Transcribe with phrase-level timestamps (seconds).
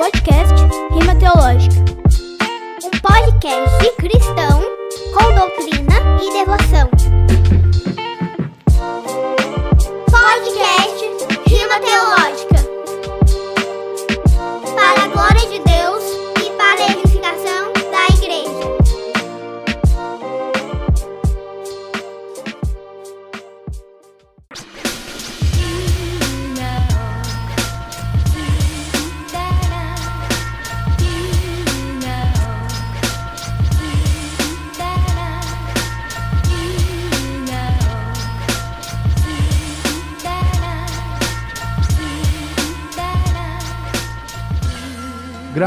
[0.00, 0.54] podcast
[0.92, 1.76] Rima Teológica.
[2.82, 4.62] Um podcast cristão
[5.12, 6.99] com doutrina e devoção.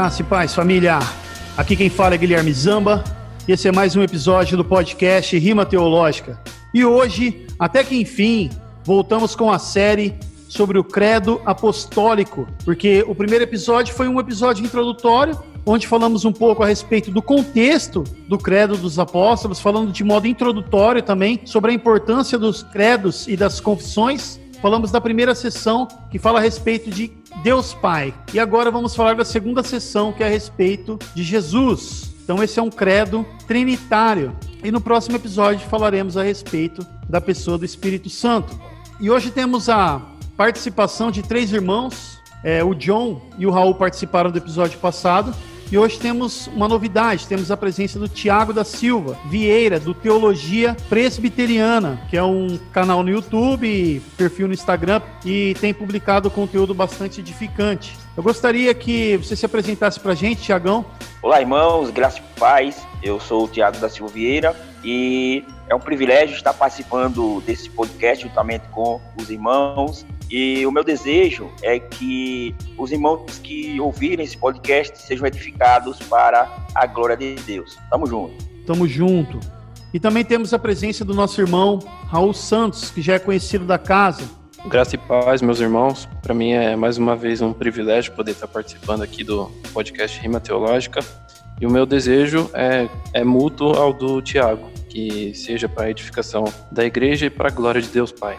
[0.04, 0.98] Graça e paz, família.
[1.56, 3.02] Aqui quem fala é Guilherme Zamba
[3.48, 6.38] e esse é mais um episódio do podcast Rima Teológica.
[6.74, 8.50] E hoje, até que enfim,
[8.84, 10.14] voltamos com a série
[10.46, 16.32] sobre o credo apostólico, porque o primeiro episódio foi um episódio introdutório, onde falamos um
[16.32, 21.70] pouco a respeito do contexto do credo dos apóstolos, falando de modo introdutório também sobre
[21.70, 24.38] a importância dos credos e das confissões.
[24.60, 27.08] Falamos da primeira sessão, que fala a respeito de
[27.42, 28.14] Deus Pai.
[28.32, 32.14] E agora vamos falar da segunda sessão, que é a respeito de Jesus.
[32.22, 34.34] Então, esse é um credo trinitário.
[34.62, 38.58] E no próximo episódio falaremos a respeito da pessoa do Espírito Santo.
[38.98, 40.00] E hoje temos a
[40.36, 42.18] participação de três irmãos.
[42.42, 45.34] É, o John e o Raul participaram do episódio passado.
[45.72, 50.76] E hoje temos uma novidade, temos a presença do Tiago da Silva Vieira, do Teologia
[50.88, 57.20] Presbiteriana, que é um canal no YouTube, perfil no Instagram e tem publicado conteúdo bastante
[57.20, 57.96] edificante.
[58.16, 60.84] Eu gostaria que você se apresentasse para a gente, Tiagão.
[61.20, 62.86] Olá, irmãos, graça e paz.
[63.02, 64.54] Eu sou o Tiago da Silva Vieira
[64.84, 70.06] e é um privilégio estar participando desse podcast juntamente com os irmãos.
[70.36, 76.66] E o meu desejo é que os irmãos que ouvirem esse podcast sejam edificados para
[76.74, 77.78] a glória de Deus.
[77.88, 78.44] Tamo junto.
[78.66, 79.38] Tamo junto.
[79.92, 83.78] E também temos a presença do nosso irmão Raul Santos, que já é conhecido da
[83.78, 84.28] casa.
[84.66, 86.08] Graça e paz, meus irmãos.
[86.20, 90.40] Para mim é mais uma vez um privilégio poder estar participando aqui do podcast Rima
[90.40, 90.98] Teológica.
[91.60, 96.42] E o meu desejo é, é mútuo ao do Tiago, que seja para a edificação
[96.72, 98.36] da igreja e para a glória de Deus Pai.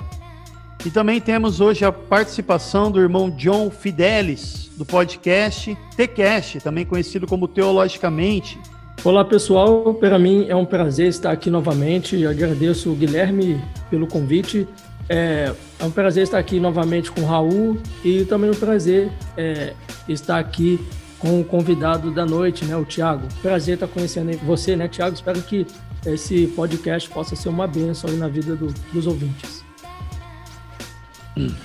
[0.86, 7.26] E também temos hoje a participação do irmão John Fidelis, do podcast TCast, também conhecido
[7.26, 8.60] como Teologicamente.
[9.04, 12.24] Olá pessoal, para mim é um prazer estar aqui novamente.
[12.28, 13.60] Agradeço o Guilherme
[13.90, 14.68] pelo convite.
[15.10, 19.74] É, é um prazer estar aqui novamente com o Raul e também um prazer é,
[20.08, 20.80] estar aqui
[21.18, 23.28] com o convidado da noite, né, o Thiago.
[23.42, 25.16] Prazer estar conhecendo você, né, Thiago?
[25.16, 25.66] Espero que
[26.06, 29.65] esse podcast possa ser uma bênção na vida do, dos ouvintes.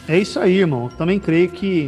[0.09, 0.89] É isso aí, irmão.
[0.89, 1.87] Também creio que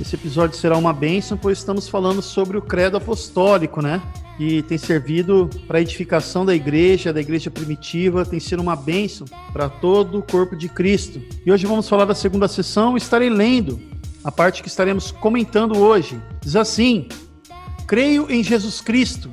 [0.00, 4.00] esse episódio será uma bênção, pois estamos falando sobre o credo apostólico, né?
[4.38, 9.26] E tem servido para a edificação da igreja, da igreja primitiva, tem sido uma bênção
[9.52, 11.20] para todo o corpo de Cristo.
[11.44, 13.78] E hoje vamos falar da segunda sessão, estarei lendo
[14.24, 16.18] a parte que estaremos comentando hoje.
[16.40, 17.06] Diz assim:
[17.86, 19.30] Creio em Jesus Cristo,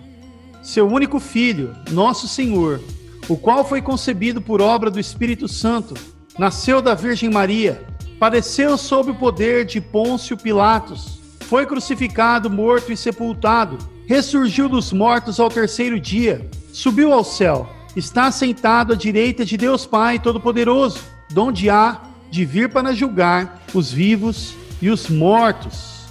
[0.62, 2.82] seu único Filho, nosso Senhor,
[3.30, 5.94] o qual foi concebido por obra do Espírito Santo
[6.38, 7.84] nasceu da Virgem Maria,
[8.20, 15.40] padeceu sob o poder de Pôncio Pilatos, foi crucificado, morto e sepultado, ressurgiu dos mortos
[15.40, 21.00] ao terceiro dia, subiu ao céu, está sentado à direita de Deus Pai Todo-Poderoso,
[21.30, 26.06] donde há de vir para julgar os vivos e os mortos.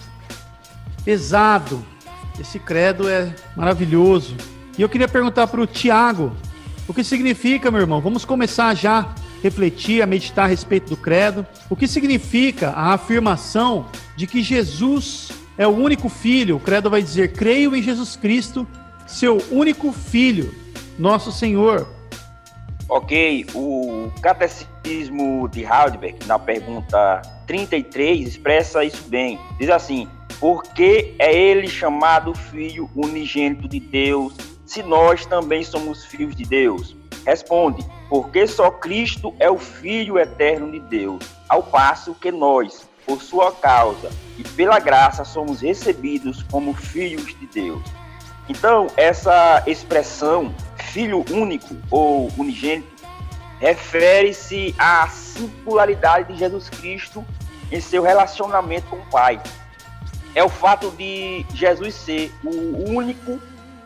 [1.04, 1.84] Pesado.
[2.38, 4.36] Esse credo é maravilhoso.
[4.76, 6.36] E eu queria perguntar para o Tiago,
[6.86, 8.00] o que significa, meu irmão?
[8.00, 11.46] Vamos começar já refletir, a meditar a respeito do credo.
[11.68, 13.86] O que significa a afirmação
[14.16, 16.56] de que Jesus é o único filho?
[16.56, 18.66] O credo vai dizer: creio em Jesus Cristo,
[19.06, 20.54] seu único filho,
[20.98, 21.88] nosso Senhor.
[22.88, 29.38] Ok, o Catecismo de Heidelberg, na pergunta 33, expressa isso bem.
[29.58, 30.08] Diz assim:
[30.38, 34.34] Por que é ele chamado Filho unigênito de Deus,
[34.64, 36.94] se nós também somos filhos de Deus?
[37.26, 43.20] Responde: Porque só Cristo é o Filho eterno de Deus, ao passo que nós, por
[43.20, 47.82] sua causa e pela graça, somos recebidos como filhos de Deus.
[48.48, 52.94] Então, essa expressão filho único ou unigênito
[53.58, 57.24] refere-se à singularidade de Jesus Cristo
[57.72, 59.42] em seu relacionamento com o Pai.
[60.32, 63.40] É o fato de Jesus ser o único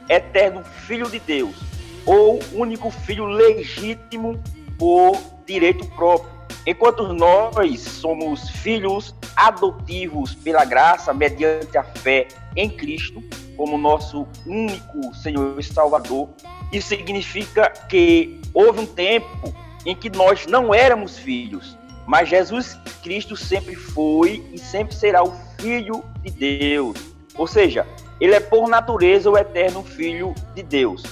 [0.09, 1.70] eterno filho de Deus
[2.07, 4.41] ou único filho legítimo
[4.79, 6.31] por direito próprio.
[6.67, 13.23] Enquanto nós somos filhos adotivos pela graça, mediante a fé em Cristo,
[13.57, 16.29] como nosso único Senhor e Salvador,
[16.73, 19.55] isso significa que houve um tempo
[19.87, 21.77] em que nós não éramos filhos,
[22.07, 26.97] mas Jesus Cristo sempre foi e sempre será o Filho de Deus.
[27.37, 27.87] Ou seja,
[28.21, 31.03] ele é por natureza o eterno Filho de Deus.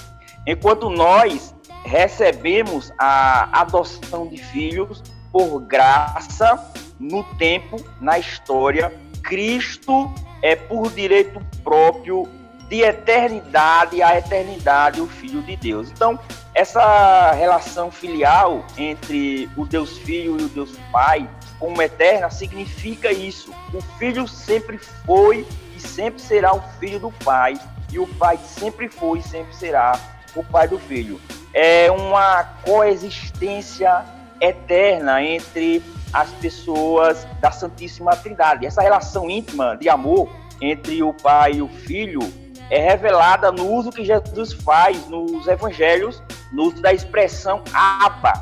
[0.49, 1.53] Enquanto nós
[1.85, 8.91] recebemos a adoção de filhos por graça no tempo, na história,
[9.21, 10.11] Cristo
[10.41, 12.27] é por direito próprio
[12.67, 15.91] de eternidade a eternidade o Filho de Deus.
[15.91, 16.19] Então,
[16.55, 21.29] essa relação filial entre o Deus Filho e o Deus Pai,
[21.59, 23.53] como eterna, significa isso.
[23.71, 25.45] O Filho sempre foi
[25.77, 27.53] e sempre será o Filho do Pai,
[27.91, 31.19] e o Pai sempre foi e sempre será o Pai do Filho.
[31.53, 34.05] É uma coexistência
[34.39, 35.83] eterna entre
[36.13, 38.65] as pessoas da Santíssima Trindade.
[38.65, 40.29] Essa relação íntima de amor
[40.61, 42.21] entre o Pai e o Filho
[42.69, 46.21] é revelada no uso que Jesus faz nos evangelhos,
[46.51, 48.33] no uso da expressão Abba,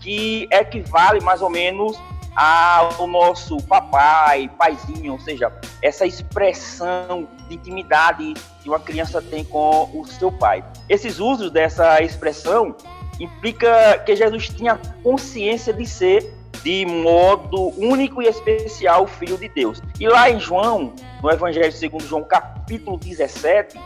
[0.00, 1.98] que equivale mais ou menos
[2.34, 9.90] ao nosso papai, paizinho, ou seja, essa expressão de intimidade que uma criança tem com
[9.94, 10.64] o seu pai.
[10.88, 12.74] Esses usos dessa expressão
[13.20, 19.82] implica que Jesus tinha consciência de ser de modo único e especial Filho de Deus.
[20.00, 23.78] E lá em João, no Evangelho segundo João, capítulo 17,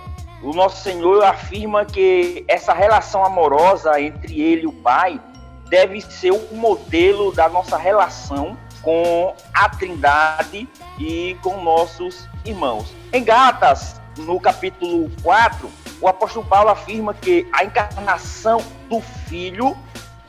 [0.43, 5.21] o nosso Senhor afirma que essa relação amorosa entre ele e o Pai
[5.69, 10.69] deve ser o modelo da nossa relação com a Trindade
[10.99, 12.95] e com nossos irmãos.
[13.13, 15.71] Em Gálatas, no capítulo 4,
[16.01, 19.77] o apóstolo Paulo afirma que a encarnação do Filho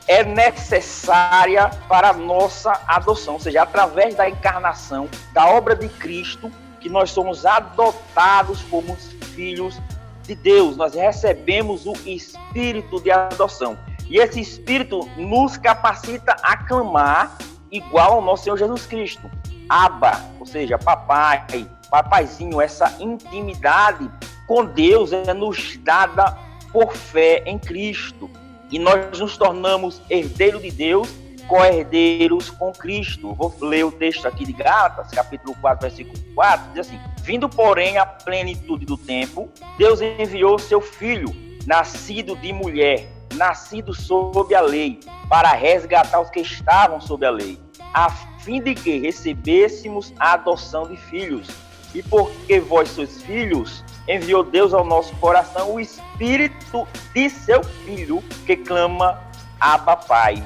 [0.06, 6.50] é necessária para a nossa adoção, ou seja, através da encarnação, da obra de Cristo,
[6.80, 9.80] que nós somos adotados como filhos
[10.24, 13.78] de Deus, nós recebemos o espírito de adoção.
[14.10, 17.38] E esse espírito nos capacita a clamar
[17.70, 19.30] igual ao nosso Senhor Jesus Cristo.
[19.68, 21.46] Aba, ou seja, papai,
[21.88, 24.10] papaizinho, essa intimidade
[24.48, 26.36] com Deus é nos dada
[26.72, 28.28] por fé em Cristo
[28.68, 31.08] e nós nos tornamos herdeiros de Deus,
[31.46, 33.32] co-herdeiros com Cristo.
[33.34, 37.96] Vou ler o texto aqui de Gálatas, capítulo 4, versículo 4, diz assim: Vindo, porém,
[37.96, 39.48] à plenitude do tempo,
[39.78, 41.28] Deus enviou seu filho,
[41.64, 47.58] nascido de mulher, nascido sob a lei, para resgatar os que estavam sob a lei,
[47.94, 48.10] a
[48.40, 51.48] fim de que recebêssemos a adoção de filhos.
[51.94, 58.22] E porque vós sois filhos, enviou Deus ao nosso coração o espírito de seu filho
[58.46, 59.20] que clama
[59.58, 60.42] Abba Pai.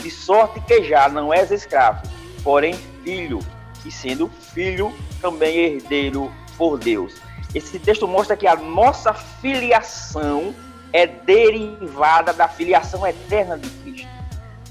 [0.00, 2.02] De sorte que já não és escravo,
[2.44, 3.40] porém filho,
[3.84, 7.14] e sendo filho, também herdeiro por Deus.
[7.54, 10.54] Esse texto mostra que a nossa filiação
[10.92, 14.08] é derivada da filiação eterna de Cristo.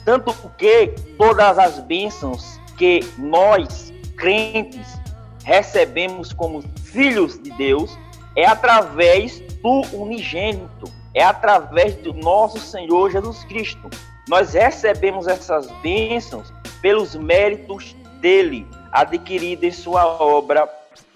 [0.04, 5.00] Tanto que todas as bênçãos que nós, crentes,
[5.44, 7.98] recebemos como filhos de Deus
[8.36, 13.90] é através do unigênito, é através do nosso Senhor Jesus Cristo.
[14.28, 16.52] Nós recebemos essas bênçãos
[16.82, 20.68] pelos méritos dele, adquiridos em sua obra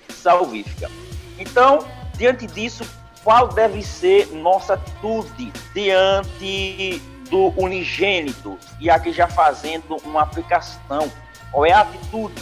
[0.10, 0.90] salvífica.
[1.38, 1.80] Então,
[2.18, 2.83] diante disso,
[3.23, 8.57] qual deve ser nossa atitude diante do unigênito?
[8.80, 11.11] E aqui já fazendo uma aplicação,
[11.52, 12.42] qual é a atitude?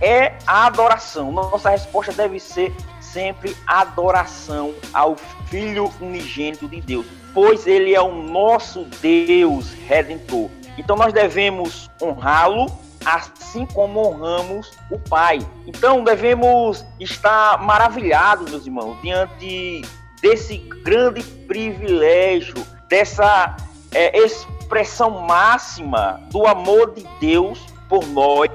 [0.00, 1.32] É a adoração.
[1.32, 5.16] Nossa resposta deve ser sempre adoração ao
[5.48, 10.48] Filho unigênito de Deus, pois ele é o nosso Deus redentor.
[10.78, 12.70] Então nós devemos honrá-lo
[13.04, 15.40] assim como honramos o Pai.
[15.66, 19.82] Então devemos estar maravilhados, meus irmãos, diante
[20.20, 22.54] desse grande privilégio,
[22.88, 23.56] dessa
[23.92, 28.50] é, expressão máxima do amor de Deus por nós,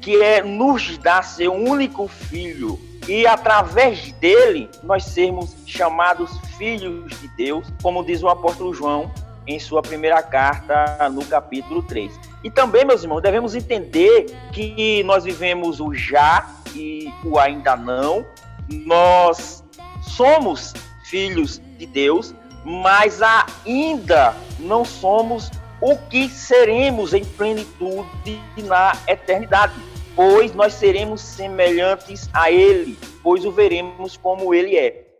[0.00, 2.78] que é nos dar seu único filho
[3.08, 9.10] e através dele nós sermos chamados filhos de Deus, como diz o apóstolo João
[9.46, 12.12] em sua primeira carta, no capítulo 3.
[12.44, 18.24] E também, meus irmãos, devemos entender que nós vivemos o já e o ainda não.
[18.68, 19.64] Nós
[20.00, 20.72] somos
[21.12, 25.50] filhos de Deus, mas ainda não somos
[25.80, 29.74] o que seremos em plenitude na eternidade
[30.14, 35.11] pois nós seremos semelhantes a Ele, pois o veremos como Ele é.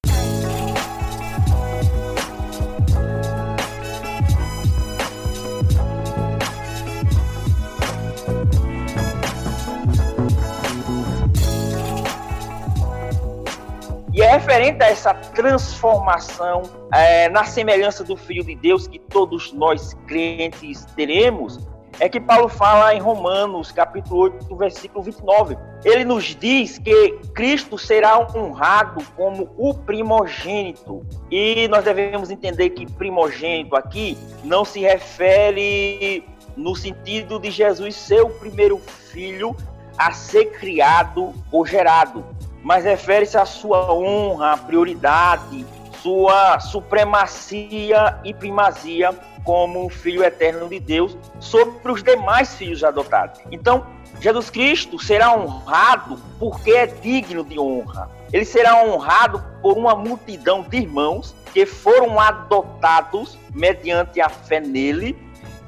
[14.32, 16.62] Referente a essa transformação
[16.94, 21.68] é, na semelhança do Filho de Deus que todos nós crentes teremos,
[22.00, 25.58] é que Paulo fala em Romanos, capítulo 8, versículo 29.
[25.84, 31.04] Ele nos diz que Cristo será honrado como o primogênito.
[31.30, 36.24] E nós devemos entender que primogênito aqui não se refere
[36.56, 39.54] no sentido de Jesus ser o primeiro filho
[39.98, 42.24] a ser criado ou gerado,
[42.62, 45.66] mas refere-se à sua honra, prioridade,
[46.02, 49.14] sua supremacia e primazia
[49.45, 53.40] como filho eterno de Deus sobre os demais filhos adotados.
[53.50, 53.87] Então,
[54.21, 58.09] Jesus Cristo será honrado porque é digno de honra.
[58.33, 65.16] Ele será honrado por uma multidão de irmãos que foram adotados mediante a fé nele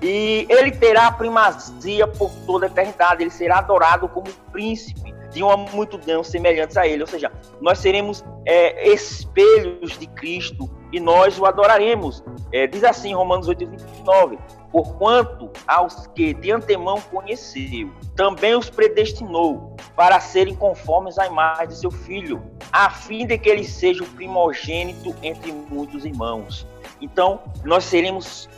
[0.00, 3.22] e ele terá primazia por toda a eternidade.
[3.22, 7.02] Ele será adorado como príncipe de uma multidão semelhantes a ele.
[7.02, 12.22] Ou seja, nós seremos é, espelhos de Cristo e nós o adoraremos.
[12.52, 14.38] É, diz assim Romanos 8, 29.
[14.70, 21.76] Porquanto aos que de antemão conheceu, também os predestinou para serem conformes à imagem de
[21.76, 26.66] seu filho, a fim de que ele seja o primogênito entre muitos irmãos.
[27.00, 28.48] Então, nós seremos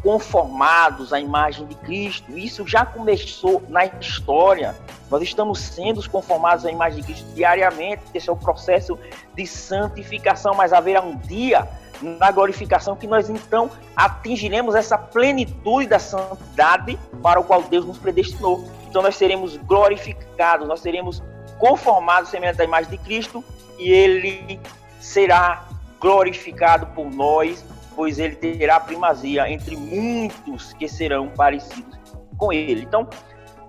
[0.00, 2.36] conformados à imagem de Cristo.
[2.36, 4.74] Isso já começou na história.
[5.10, 8.02] Nós estamos sendo conformados à imagem de Cristo diariamente.
[8.14, 8.98] Esse é o processo
[9.34, 10.54] de santificação.
[10.54, 11.68] Mas haverá um dia
[12.02, 17.98] na glorificação que nós então atingiremos essa plenitude da santidade para o qual Deus nos
[17.98, 18.68] predestinou.
[18.88, 21.22] Então nós seremos glorificados, nós seremos
[21.58, 23.44] conformados semelhante à imagem de Cristo
[23.78, 24.60] e ele
[25.00, 25.64] será
[26.00, 31.98] glorificado por nós pois ele terá primazia entre muitos que serão parecidos
[32.36, 32.82] com ele.
[32.82, 33.08] Então,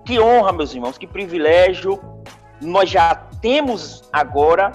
[0.04, 2.00] que honra, meus irmãos, que privilégio
[2.60, 4.72] nós já temos agora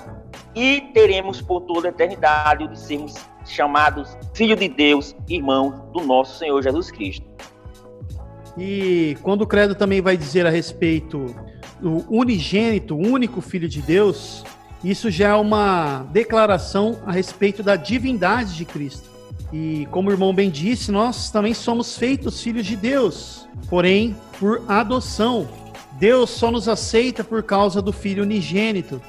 [0.56, 3.16] e teremos por toda a eternidade de sermos
[3.46, 7.26] chamados filho de Deus, irmãos do nosso Senhor Jesus Cristo.
[8.58, 11.34] E quando o credo também vai dizer a respeito
[11.80, 14.44] do unigênito, único filho de Deus,
[14.84, 19.10] isso já é uma declaração a respeito da divindade de Cristo.
[19.52, 24.62] E como o irmão bem disse, nós também somos feitos filhos de Deus, porém por
[24.68, 25.48] adoção.
[25.94, 29.02] Deus só nos aceita por causa do Filho unigênito.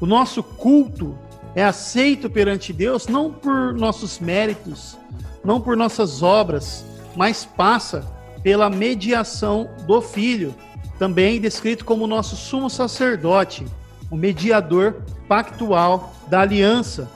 [0.00, 1.16] O nosso culto
[1.54, 4.96] é aceito perante Deus não por nossos méritos,
[5.44, 8.04] não por nossas obras, mas passa
[8.42, 10.54] pela mediação do Filho,
[10.98, 13.66] também descrito como nosso sumo sacerdote,
[14.10, 17.10] o mediador pactual da aliança.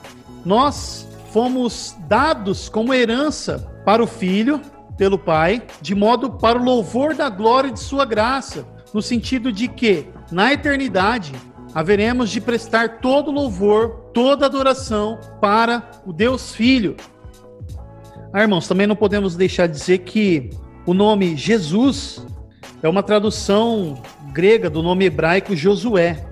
[0.45, 4.61] Nós fomos dados como herança para o Filho,
[4.97, 9.67] pelo Pai, de modo para o louvor da glória de Sua graça, no sentido de
[9.67, 11.33] que, na eternidade,
[11.73, 16.95] haveremos de prestar todo louvor, toda adoração para o Deus Filho.
[18.33, 20.49] Ah, irmãos, também não podemos deixar de dizer que
[20.85, 22.25] o nome Jesus
[22.83, 24.01] é uma tradução
[24.33, 26.25] grega do nome hebraico Josué,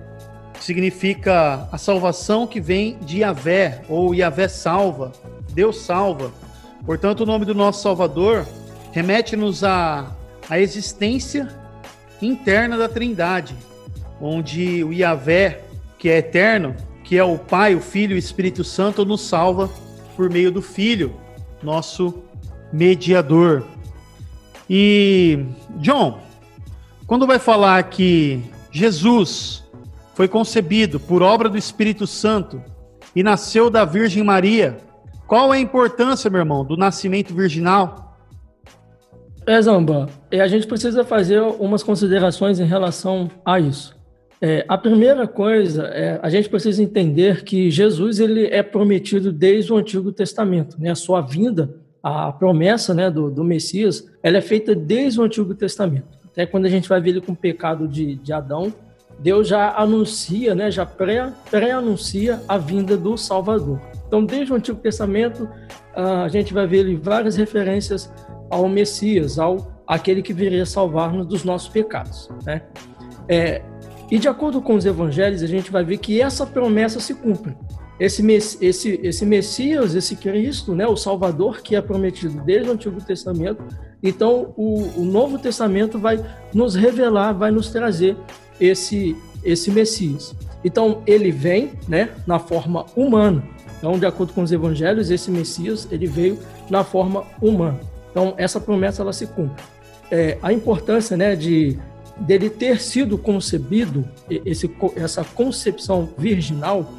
[0.60, 5.12] significa a salvação que vem de Yahvé, ou Yahvé salva,
[5.54, 6.32] Deus salva.
[6.86, 8.46] Portanto, o nome do nosso Salvador
[8.92, 10.16] remete-nos à,
[10.50, 11.48] à existência
[12.22, 13.56] interna da Trindade,
[14.22, 15.62] onde o Yahvé,
[15.98, 19.70] que é eterno, que é o Pai, o Filho e o Espírito Santo, nos salva
[20.16, 21.16] por meio do Filho,
[21.64, 22.24] nosso
[22.72, 23.66] mediador.
[24.70, 25.46] E,
[25.78, 26.20] John,
[27.08, 29.59] quando vai falar que Jesus
[30.20, 32.62] foi concebido por obra do Espírito Santo
[33.16, 34.76] e nasceu da Virgem Maria.
[35.26, 38.18] Qual é a importância, meu irmão, do nascimento virginal?
[39.48, 43.96] É, Zamba, a gente precisa fazer umas considerações em relação a isso.
[44.42, 49.72] É, a primeira coisa é a gente precisa entender que Jesus ele é prometido desde
[49.72, 50.92] o Antigo Testamento, né?
[50.92, 55.56] A sua vinda, a promessa, né, do, do Messias, ela é feita desde o Antigo
[55.56, 56.20] Testamento.
[56.26, 58.74] Até quando a gente vai ver ele com o pecado de, de Adão,
[59.20, 63.80] Deus já anuncia, né, já pré-anuncia a vinda do Salvador.
[64.08, 65.48] Então, desde o Antigo Testamento,
[65.94, 68.12] a gente vai ver várias referências
[68.50, 72.30] ao Messias, ao aquele que viria salvar-nos dos nossos pecados.
[72.46, 72.62] Né?
[73.28, 73.62] É,
[74.10, 77.56] e de acordo com os evangelhos, a gente vai ver que essa promessa se cumpre.
[78.00, 78.26] Esse,
[78.62, 83.62] esse, esse Messias, esse Cristo, né, o Salvador, que é prometido desde o Antigo Testamento,
[84.02, 88.16] então o, o Novo Testamento vai nos revelar, vai nos trazer
[88.60, 90.36] esse esse Messias.
[90.64, 93.44] Então ele vem, né, na forma humana.
[93.78, 96.38] Então, de acordo com os evangelhos, esse Messias ele veio
[96.70, 97.80] na forma humana.
[98.12, 99.64] Então essa promessa ela se cumpre.
[100.12, 101.78] É, a importância, né, de
[102.18, 106.92] dele ter sido concebido esse essa concepção virginal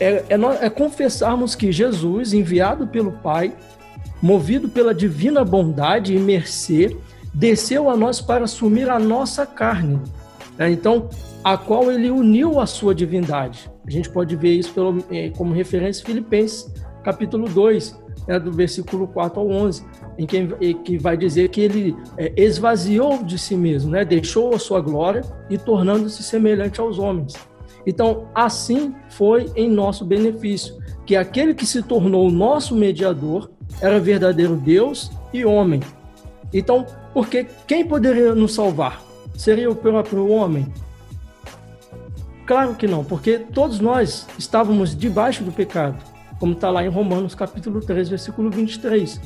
[0.00, 3.54] é, é, é confessarmos que Jesus, enviado pelo Pai,
[4.22, 6.96] movido pela divina bondade e mercê,
[7.32, 10.00] desceu a nós para assumir a nossa carne.
[10.58, 11.08] É, então,
[11.44, 13.70] a qual ele uniu a sua divindade.
[13.86, 16.72] A gente pode ver isso pelo, é, como referência Filipenses,
[17.04, 19.84] capítulo 2, né, do versículo 4 ao 11,
[20.18, 24.54] em que, em que vai dizer que ele é, esvaziou de si mesmo, né, deixou
[24.54, 27.34] a sua glória e tornando-se semelhante aos homens.
[27.86, 30.76] Então, assim foi em nosso benefício,
[31.06, 33.48] que aquele que se tornou nosso mediador
[33.80, 35.80] era verdadeiro Deus e homem.
[36.52, 39.00] Então, porque quem poderia nos salvar?
[39.36, 40.66] Seria o próprio homem?
[42.44, 45.96] Claro que não, porque todos nós estávamos debaixo do pecado,
[46.40, 49.20] como está lá em Romanos capítulo 3, versículo 23.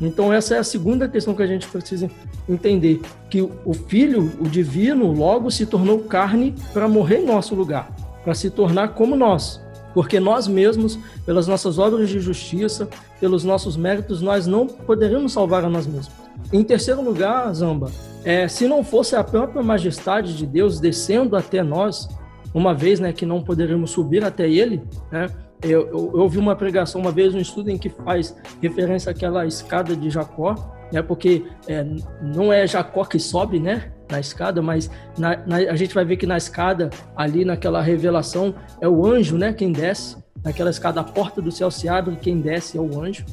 [0.00, 2.10] Então essa é a segunda questão que a gente precisa
[2.48, 7.93] entender, que o Filho, o Divino, logo se tornou carne para morrer em nosso lugar
[8.24, 9.62] para se tornar como nós.
[9.92, 12.88] Porque nós mesmos, pelas nossas obras de justiça,
[13.20, 16.10] pelos nossos méritos, nós não poderíamos salvar a nós mesmos.
[16.52, 17.92] Em terceiro lugar, Zamba,
[18.24, 22.08] é, se não fosse a própria majestade de Deus descendo até nós,
[22.52, 25.28] uma vez né, que não poderíamos subir até Ele, né,
[25.62, 29.46] eu, eu, eu ouvi uma pregação uma vez, um estudo em que faz referência àquela
[29.46, 30.54] escada de Jacó,
[30.92, 31.84] né, porque é,
[32.20, 33.92] não é Jacó que sobe, né?
[34.10, 38.54] Na escada, mas na, na, a gente vai ver que na escada, ali naquela revelação,
[38.80, 40.16] é o anjo, né, quem desce.
[40.42, 43.24] Naquela escada, a porta do céu se abre quem desce é o anjo.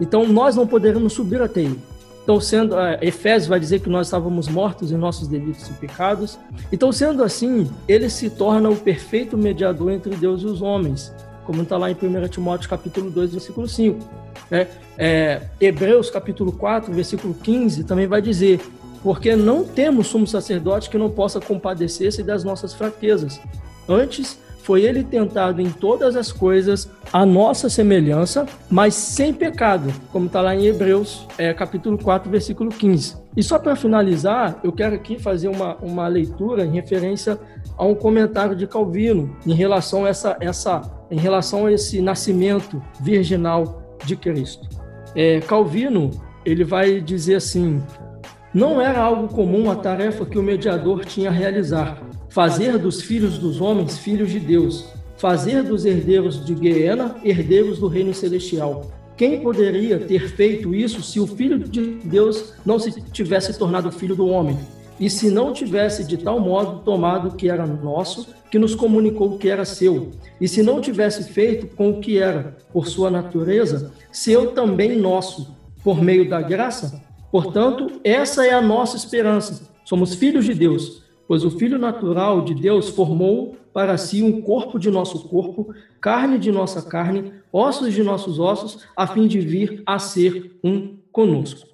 [0.00, 1.80] Então, nós não poderemos subir até ele.
[2.22, 6.38] Então, sendo, uh, Efésios vai dizer que nós estávamos mortos em nossos delitos e pecados.
[6.70, 11.12] Então, sendo assim, ele se torna o perfeito mediador entre Deus e os homens,
[11.44, 13.98] como está lá em 1 Timóteo capítulo 2, versículo 5.
[14.50, 14.68] Né?
[14.96, 18.60] É, Hebreus capítulo 4, versículo 15, também vai dizer
[19.02, 23.40] porque não temos sumo sacerdote que não possa compadecer-se das nossas fraquezas.
[23.88, 30.26] Antes, foi ele tentado em todas as coisas a nossa semelhança, mas sem pecado, como
[30.26, 33.16] está lá em Hebreus, é, capítulo 4, versículo 15.
[33.36, 37.38] E só para finalizar, eu quero aqui fazer uma, uma leitura em referência
[37.76, 42.82] a um comentário de Calvino em relação a, essa, essa, em relação a esse nascimento
[43.00, 44.68] virginal de Cristo.
[45.16, 46.10] É, Calvino
[46.44, 47.82] ele vai dizer assim:
[48.52, 53.38] não era algo comum a tarefa que o mediador tinha a realizar: fazer dos filhos
[53.38, 54.86] dos homens filhos de Deus,
[55.16, 58.90] fazer dos herdeiros de Guiena herdeiros do reino celestial.
[59.16, 64.16] Quem poderia ter feito isso se o Filho de Deus não se tivesse tornado filho
[64.16, 64.58] do homem?
[64.98, 69.34] E se não tivesse de tal modo tomado o que era nosso, que nos comunicou
[69.34, 70.10] o que era seu?
[70.40, 75.54] E se não tivesse feito com o que era, por sua natureza, seu também nosso,
[75.84, 77.02] por meio da graça?
[77.30, 79.70] Portanto, essa é a nossa esperança.
[79.84, 84.78] Somos filhos de Deus, pois o Filho natural de Deus formou para si um corpo
[84.78, 89.82] de nosso corpo, carne de nossa carne, ossos de nossos ossos, a fim de vir
[89.86, 91.69] a ser um conosco.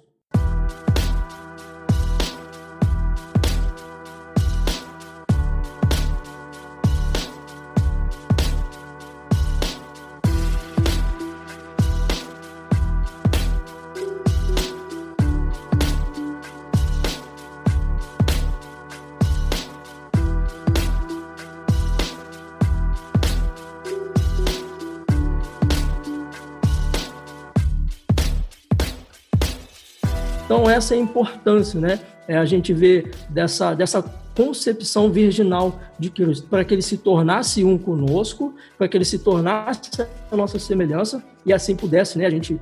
[30.77, 31.99] Essa é a importância, né?
[32.27, 34.01] É a gente vê dessa, dessa
[34.35, 39.19] concepção virginal de Cristo, para que ele se tornasse um conosco, para que ele se
[39.19, 39.89] tornasse
[40.31, 42.25] a nossa semelhança e assim pudesse, né?
[42.25, 42.59] A gente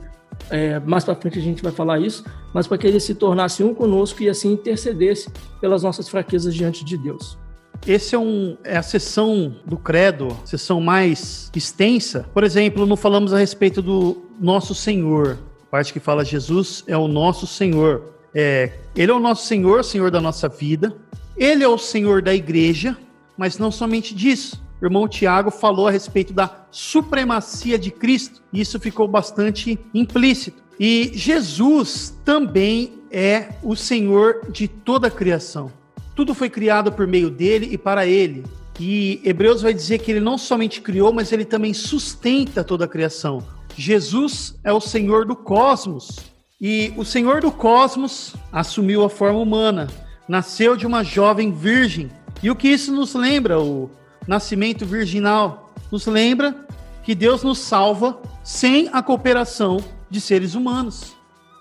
[0.49, 2.23] é, mais para frente a gente vai falar isso,
[2.53, 6.83] mas para que ele se tornasse um conosco e assim intercedesse pelas nossas fraquezas diante
[6.85, 7.37] de Deus.
[7.85, 12.25] Esse é, um, é a sessão do credo, sessão mais extensa.
[12.33, 15.37] Por exemplo, não falamos a respeito do nosso Senhor,
[15.75, 18.13] parte que fala Jesus é o nosso Senhor.
[18.33, 20.95] É, ele é o nosso Senhor, Senhor da nossa vida.
[21.35, 22.97] Ele é o Senhor da igreja,
[23.37, 24.63] mas não somente disso.
[24.81, 28.41] O irmão Tiago falou a respeito da supremacia de Cristo.
[28.53, 30.63] E isso ficou bastante implícito.
[30.79, 35.69] E Jesus também é o Senhor de toda a criação.
[36.15, 38.45] Tudo foi criado por meio dele e para ele.
[38.79, 42.87] E Hebreus vai dizer que ele não somente criou, mas ele também sustenta toda a
[42.87, 43.45] criação.
[43.77, 46.19] Jesus é o Senhor do cosmos.
[46.59, 49.87] E o Senhor do cosmos assumiu a forma humana,
[50.27, 52.09] nasceu de uma jovem virgem.
[52.41, 53.59] E o que isso nos lembra?
[53.59, 53.89] O
[54.27, 56.65] nascimento virginal nos lembra
[57.03, 61.13] que Deus nos salva sem a cooperação de seres humanos.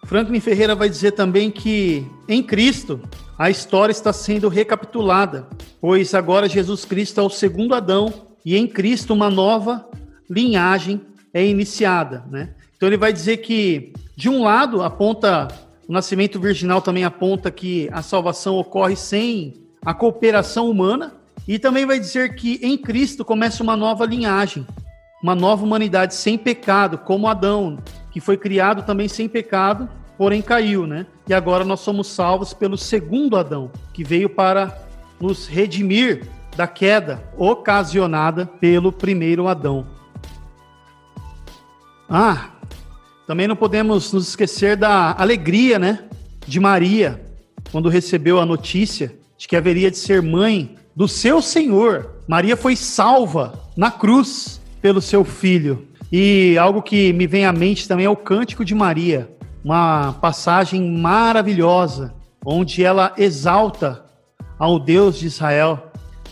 [0.05, 3.00] Franklin Ferreira vai dizer também que em Cristo
[3.38, 5.48] a história está sendo recapitulada,
[5.81, 8.12] pois agora Jesus Cristo é o segundo Adão
[8.44, 9.88] e em Cristo uma nova
[10.31, 11.00] linhagem
[11.34, 12.50] é iniciada, né?
[12.76, 15.48] Então ele vai dizer que de um lado aponta
[15.88, 21.12] o nascimento virginal também aponta que a salvação ocorre sem a cooperação humana
[21.46, 24.66] e também vai dizer que em Cristo começa uma nova linhagem,
[25.22, 27.78] uma nova humanidade sem pecado, como Adão,
[28.10, 31.04] que foi criado também sem pecado, porém caiu, né?
[31.28, 34.74] E agora nós somos salvos pelo segundo Adão, que veio para
[35.20, 39.86] nos redimir da queda ocasionada pelo primeiro Adão.
[42.08, 42.50] Ah,
[43.26, 46.04] também não podemos nos esquecer da alegria, né,
[46.46, 47.24] de Maria,
[47.72, 52.10] quando recebeu a notícia de que haveria de ser mãe do seu Senhor.
[52.28, 55.88] Maria foi salva na cruz pelo seu filho.
[56.12, 59.28] E algo que me vem à mente também é o Cântico de Maria,
[59.64, 62.14] uma passagem maravilhosa,
[62.44, 64.04] onde ela exalta
[64.58, 65.90] ao Deus de Israel.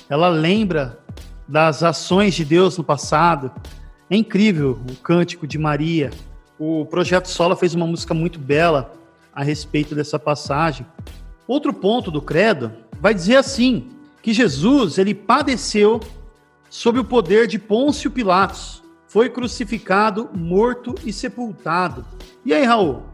[0.08, 1.00] Ela lembra
[1.48, 3.50] das ações de Deus no passado.
[4.12, 6.10] É incrível o Cântico de Maria.
[6.58, 8.92] O Projeto Sola fez uma música muito bela
[9.34, 10.84] a respeito dessa passagem.
[11.48, 12.70] Outro ponto do credo
[13.00, 13.88] vai dizer assim:
[14.20, 15.98] que Jesus ele padeceu
[16.68, 22.04] sob o poder de Pôncio Pilatos, foi crucificado, morto e sepultado.
[22.44, 23.04] E aí, Raul?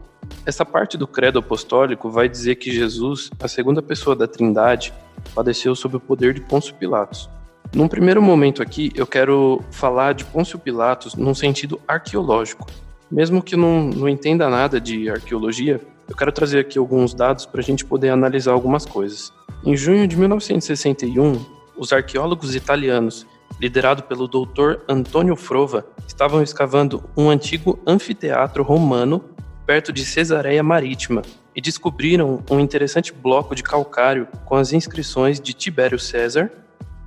[0.45, 4.93] Essa parte do credo apostólico vai dizer que Jesus, a segunda pessoa da Trindade,
[5.33, 7.29] padeceu sob o poder de Pôncio Pilatos.
[7.73, 12.65] Num primeiro momento aqui, eu quero falar de Pôncio Pilatos num sentido arqueológico.
[13.11, 17.61] Mesmo que não, não entenda nada de arqueologia, eu quero trazer aqui alguns dados para
[17.61, 19.31] a gente poder analisar algumas coisas.
[19.63, 21.45] Em junho de 1961,
[21.77, 23.27] os arqueólogos italianos,
[23.59, 24.81] liderados pelo Dr.
[24.87, 29.23] Antonio Frova, estavam escavando um antigo anfiteatro romano
[29.67, 31.21] perto de Cesareia Marítima
[31.55, 36.51] e descobriram um interessante bloco de calcário com as inscrições de Tibério César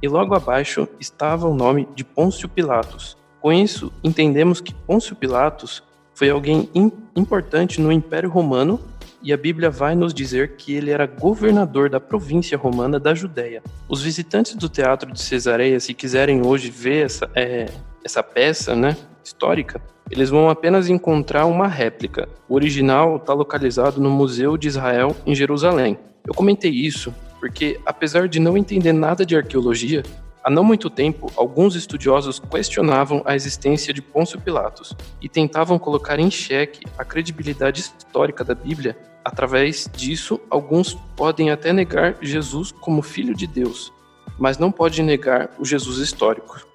[0.03, 3.17] e logo abaixo estava o nome de Pôncio Pilatos.
[3.41, 5.83] Com isso, entendemos que Pôncio Pilatos
[6.15, 6.69] foi alguém
[7.17, 8.81] importante no Império Romano
[9.23, 13.63] e a Bíblia vai nos dizer que ele era governador da província romana da Judéia.
[13.89, 17.67] Os visitantes do Teatro de Cesareia, se quiserem hoje ver essa, é,
[18.05, 22.29] essa peça né, histórica, eles vão apenas encontrar uma réplica.
[22.49, 25.97] O original está localizado no Museu de Israel, em Jerusalém.
[26.27, 30.05] Eu comentei isso porque, apesar de não entender nada de arqueologia,
[30.45, 36.19] Há não muito tempo, alguns estudiosos questionavam a existência de Pôncio Pilatos e tentavam colocar
[36.19, 38.99] em xeque a credibilidade histórica da Bíblia.
[39.25, 43.93] Através disso, alguns podem até negar Jesus como filho de Deus,
[44.37, 46.67] mas não pode negar o Jesus histórico.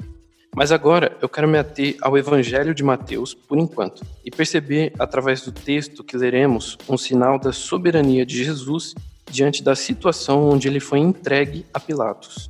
[0.55, 5.41] Mas agora eu quero me ater ao Evangelho de Mateus por enquanto e perceber, através
[5.41, 8.95] do texto que leremos, um sinal da soberania de Jesus
[9.29, 12.49] diante da situação onde ele foi entregue a Pilatos.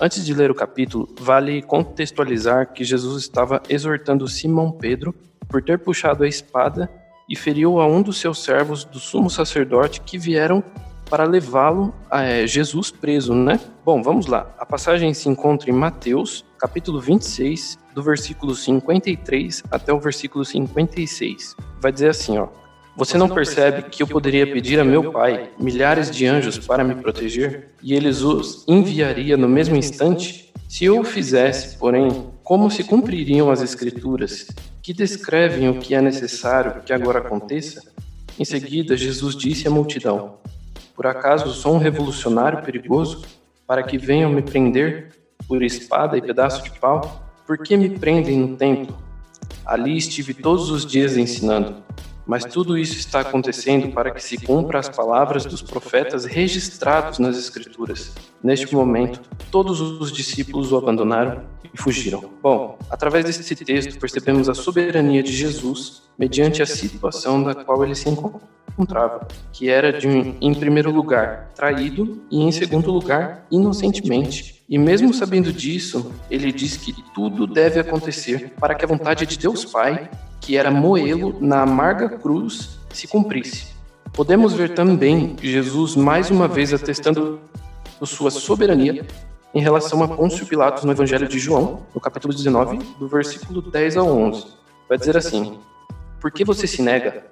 [0.00, 5.14] Antes de ler o capítulo, vale contextualizar que Jesus estava exortando Simão Pedro
[5.48, 6.90] por ter puxado a espada
[7.28, 10.62] e feriu a um dos seus servos do sumo sacerdote que vieram
[11.08, 13.60] para levá-lo a é, Jesus preso, né?
[13.84, 14.54] Bom, vamos lá.
[14.58, 21.54] A passagem se encontra em Mateus, capítulo 26, do versículo 53 até o versículo 56.
[21.80, 22.48] Vai dizer assim, ó:
[22.94, 26.94] você não percebe que eu poderia pedir a meu Pai milhares de anjos para me
[26.94, 30.52] proteger e eles os enviaria no mesmo instante?
[30.68, 34.48] Se eu o fizesse, porém, como se cumpririam as Escrituras,
[34.82, 37.82] que descrevem o que é necessário que agora aconteça?
[38.38, 40.38] Em seguida, Jesus disse à multidão:
[40.94, 43.24] Por acaso sou um revolucionário perigoso
[43.66, 45.12] para que venham me prender
[45.46, 47.22] por espada e pedaço de pau?
[47.46, 48.96] Por que me prendem no templo?
[49.64, 51.82] Ali estive todos os dias ensinando.
[52.26, 57.36] Mas tudo isso está acontecendo para que se cumpra as palavras dos profetas registrados nas
[57.36, 58.12] Escrituras.
[58.42, 62.24] Neste momento, todos os discípulos o abandonaram e fugiram.
[62.42, 67.94] Bom, através desse texto percebemos a soberania de Jesus mediante a situação da qual ele
[67.94, 74.61] se encontrava, que era de, em primeiro lugar, traído e em segundo lugar, inocentemente.
[74.72, 79.38] E mesmo sabendo disso, ele diz que tudo deve acontecer para que a vontade de
[79.38, 80.08] Deus Pai
[80.42, 83.72] que era moê-lo na amarga cruz, se cumprisse.
[84.12, 87.40] Podemos ver também Jesus mais uma vez atestando
[88.02, 89.06] sua soberania
[89.54, 93.96] em relação a Pôncio Pilatos no Evangelho de João, no capítulo 19, do versículo 10
[93.96, 94.46] ao 11.
[94.88, 95.58] Vai dizer assim:
[96.20, 97.24] Por que você se nega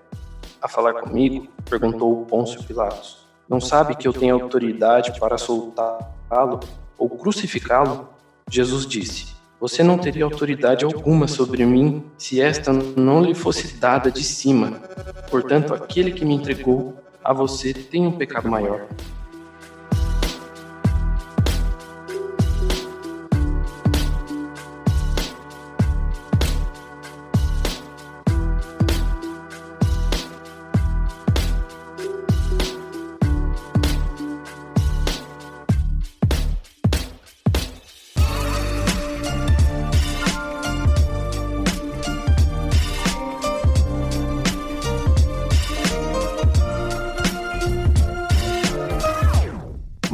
[0.63, 1.49] a falar comigo?
[1.69, 3.27] perguntou Pôncio Pilatos.
[3.49, 6.61] Não sabe que eu tenho autoridade para soltá-lo
[7.01, 8.11] ou crucificá-lo?
[8.49, 14.11] Jesus disse: você não teria autoridade alguma sobre mim se esta não lhe fosse dada
[14.11, 14.81] de cima.
[15.31, 18.87] Portanto, aquele que me entregou a você tem um pecado maior.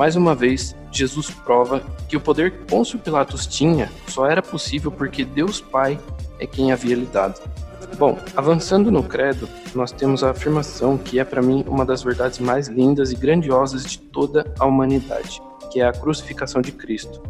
[0.06, 4.88] Mais uma vez, Jesus prova que o poder que Pôncio Pilatos tinha só era possível
[4.88, 5.98] porque Deus Pai
[6.38, 7.40] é quem havia lhe dado.
[7.98, 12.38] Bom, avançando no credo, nós temos a afirmação que é para mim uma das verdades
[12.38, 15.42] mais lindas e grandiosas de toda a humanidade,
[15.72, 17.20] que é a crucificação de Cristo.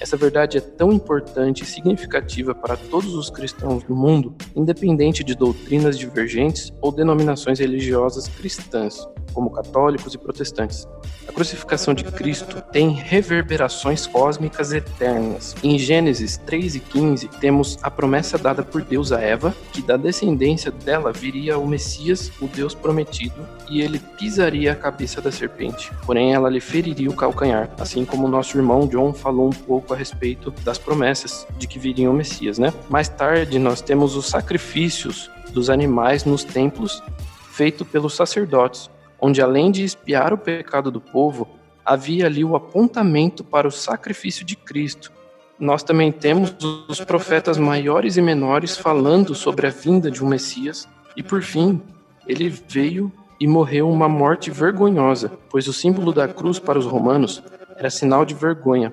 [0.00, 5.34] Essa verdade é tão importante e significativa para todos os cristãos do mundo, independente de
[5.34, 10.88] doutrinas divergentes ou denominações religiosas cristãs como católicos e protestantes.
[11.28, 15.54] A crucificação de Cristo tem reverberações cósmicas eternas.
[15.62, 19.96] Em Gênesis 3 e 15, temos a promessa dada por Deus a Eva, que da
[19.96, 23.34] descendência dela viria o Messias, o Deus prometido,
[23.68, 25.90] e ele pisaria a cabeça da serpente.
[26.06, 29.52] Porém, ela lhe feriria o calcanhar, assim como nosso irmão John falou um
[29.84, 32.72] pouco a respeito das promessas de que viria o Messias, né?
[32.88, 37.02] Mais tarde, nós temos os sacrifícios dos animais nos templos
[37.50, 41.46] feito pelos sacerdotes, onde além de espiar o pecado do povo,
[41.84, 45.12] havia ali o apontamento para o sacrifício de Cristo.
[45.58, 46.54] Nós também temos
[46.88, 51.80] os profetas maiores e menores falando sobre a vinda de um Messias, e por fim,
[52.26, 57.42] ele veio e morreu uma morte vergonhosa, pois o símbolo da cruz para os romanos
[57.76, 58.92] era sinal de vergonha.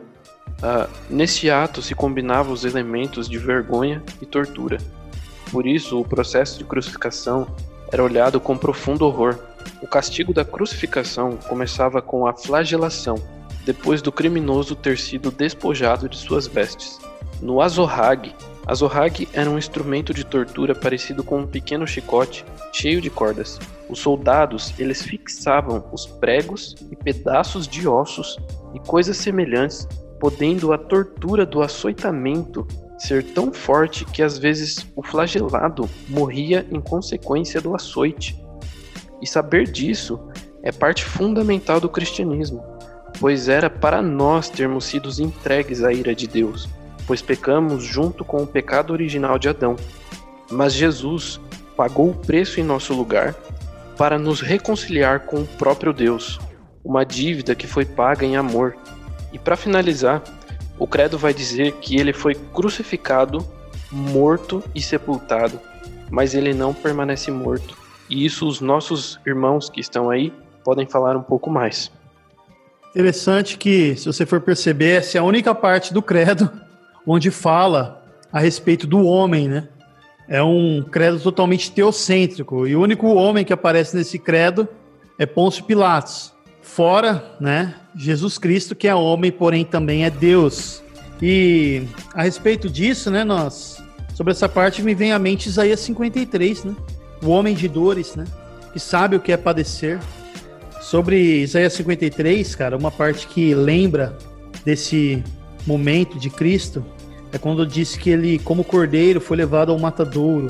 [0.62, 4.78] Uh, nesse ato se combinavam os elementos de vergonha e tortura.
[5.52, 7.48] Por isso, o processo de crucificação
[7.92, 9.38] era olhado com profundo horror,
[9.82, 13.16] o castigo da crucificação começava com a flagelação,
[13.66, 17.00] depois do criminoso ter sido despojado de suas vestes.
[17.42, 18.36] No azorrague,
[18.68, 23.60] azorrague era um instrumento de tortura parecido com um pequeno chicote cheio de cordas.
[23.90, 28.40] Os soldados, eles fixavam os pregos e pedaços de ossos
[28.74, 29.88] e coisas semelhantes,
[30.22, 36.80] podendo a tortura do açoitamento ser tão forte que às vezes o flagelado morria em
[36.80, 38.40] consequência do açoite.
[39.20, 40.20] E saber disso
[40.62, 42.64] é parte fundamental do cristianismo,
[43.20, 46.70] pois era para nós termos sido entregues à ira de Deus,
[47.08, 49.76] pois pecamos junto com o pecado original de Adão.
[50.52, 51.42] Mas Jesus
[51.76, 53.34] pagou o preço em nosso lugar
[53.98, 56.40] para nos reconciliar com o próprio Deus,
[56.84, 58.76] uma dívida que foi paga em amor.
[59.32, 60.22] E para finalizar,
[60.78, 63.46] o credo vai dizer que ele foi crucificado,
[63.92, 65.60] morto e sepultado,
[66.10, 70.34] mas ele não permanece morto e isso os nossos irmãos que estão aí
[70.66, 71.90] podem falar um pouco mais.
[72.90, 76.52] Interessante que, se você for perceber, essa é a única parte do credo
[77.08, 79.70] onde fala a respeito do homem, né?
[80.28, 82.68] É um credo totalmente teocêntrico.
[82.68, 84.68] E o único homem que aparece nesse credo
[85.18, 86.34] é Pôncio Pilatos.
[86.74, 90.82] Fora, né, Jesus Cristo, que é homem, porém também é Deus.
[91.22, 93.84] E a respeito disso, né, nós,
[94.16, 96.76] sobre essa parte me vem à mente Isaías 53, né?
[97.22, 98.26] o homem de dores, né?
[98.72, 100.00] Que sabe o que é padecer.
[100.82, 104.18] Sobre Isaías 53, cara, uma parte que lembra
[104.64, 105.22] desse
[105.68, 106.86] momento de Cristo
[107.34, 110.48] é quando disse que ele, como cordeiro, foi levado ao matadouro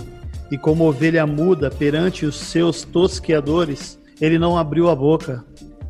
[0.52, 5.44] e como ovelha muda perante os seus tosqueadores, ele não abriu a boca.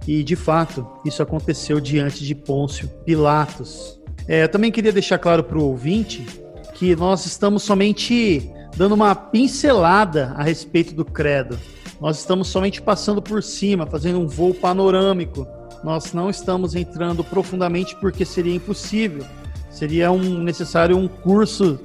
[0.08, 4.00] E de fato, isso aconteceu diante de Pôncio Pilatos.
[4.28, 6.26] É, eu também queria deixar claro para o ouvinte
[6.74, 11.58] que nós estamos somente dando uma pincelada a respeito do credo.
[12.00, 15.48] Nós estamos somente passando por cima, fazendo um voo panorâmico.
[15.84, 19.24] Nós não estamos entrando profundamente porque seria impossível.
[19.70, 21.80] Seria um necessário um curso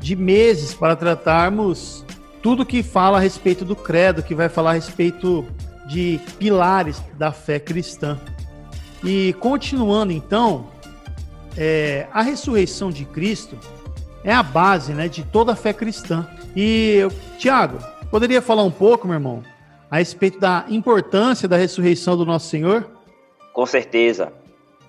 [0.00, 2.04] de meses para tratarmos
[2.42, 5.44] tudo que fala a respeito do credo, que vai falar a respeito
[5.88, 8.18] de pilares da fé cristã.
[9.02, 10.68] E continuando então,
[11.56, 13.58] é, a ressurreição de Cristo
[14.22, 16.28] é a base né, de toda a fé cristã.
[16.54, 17.06] E,
[17.38, 17.78] Tiago,
[18.10, 19.42] poderia falar um pouco, meu irmão,
[19.90, 22.88] a respeito da importância da ressurreição do nosso Senhor?
[23.52, 24.32] Com certeza.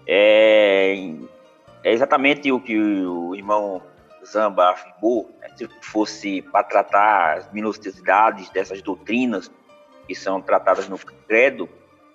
[0.05, 1.11] É,
[1.83, 3.81] é exatamente o que o irmão
[4.25, 5.29] Zamba afirmou.
[5.39, 5.49] Né?
[5.55, 9.49] Se fosse para tratar as minuciosidades dessas doutrinas
[10.09, 11.69] que são tratadas no credo,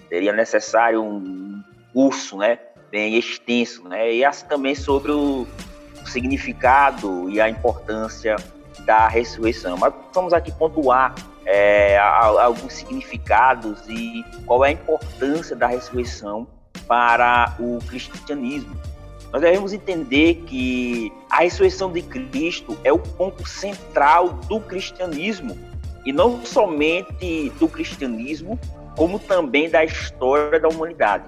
[0.09, 2.59] seria necessário um curso né,
[2.91, 3.89] bem extenso.
[3.89, 4.15] Né?
[4.15, 5.47] E assim também sobre o
[6.05, 8.35] significado e a importância
[8.81, 9.77] da ressurreição.
[9.77, 11.15] Mas vamos aqui pontuar
[11.47, 16.49] é, alguns significados e qual é a importância da ressurreição
[16.89, 18.77] para o cristianismo.
[19.33, 25.57] Nós devemos entender que a ressurreição de Cristo é o ponto central do cristianismo,
[26.05, 28.59] e não somente do cristianismo,
[28.97, 31.25] como também da história da humanidade.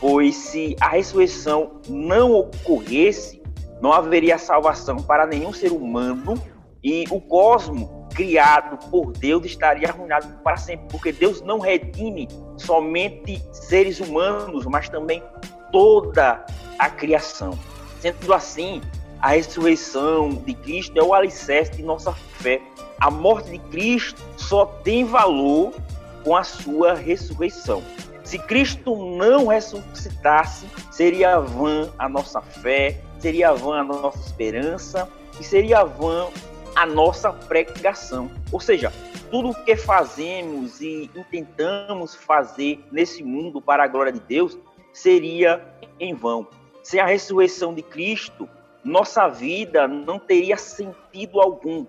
[0.00, 3.40] Pois se a ressurreição não ocorresse,
[3.80, 6.34] não haveria salvação para nenhum ser humano
[6.82, 13.42] e o cosmo criado por Deus estaria arruinado para sempre, porque Deus não redime somente
[13.52, 15.22] seres humanos, mas também
[15.70, 16.44] toda
[16.78, 17.58] a criação.
[18.00, 18.80] Sendo assim,
[19.20, 22.60] a ressurreição de Cristo é o alicerce de nossa fé.
[23.02, 25.74] A morte de Cristo só tem valor
[26.22, 27.82] com a sua ressurreição.
[28.22, 35.08] Se Cristo não ressuscitasse, seria vã a nossa fé, seria vã a nossa esperança
[35.40, 36.28] e seria vã
[36.76, 38.30] a nossa pregação.
[38.52, 38.92] Ou seja,
[39.32, 44.56] tudo o que fazemos e intentamos fazer nesse mundo para a glória de Deus
[44.92, 45.60] seria
[45.98, 46.46] em vão.
[46.84, 48.48] Sem a ressurreição de Cristo,
[48.84, 51.84] nossa vida não teria sentido algum.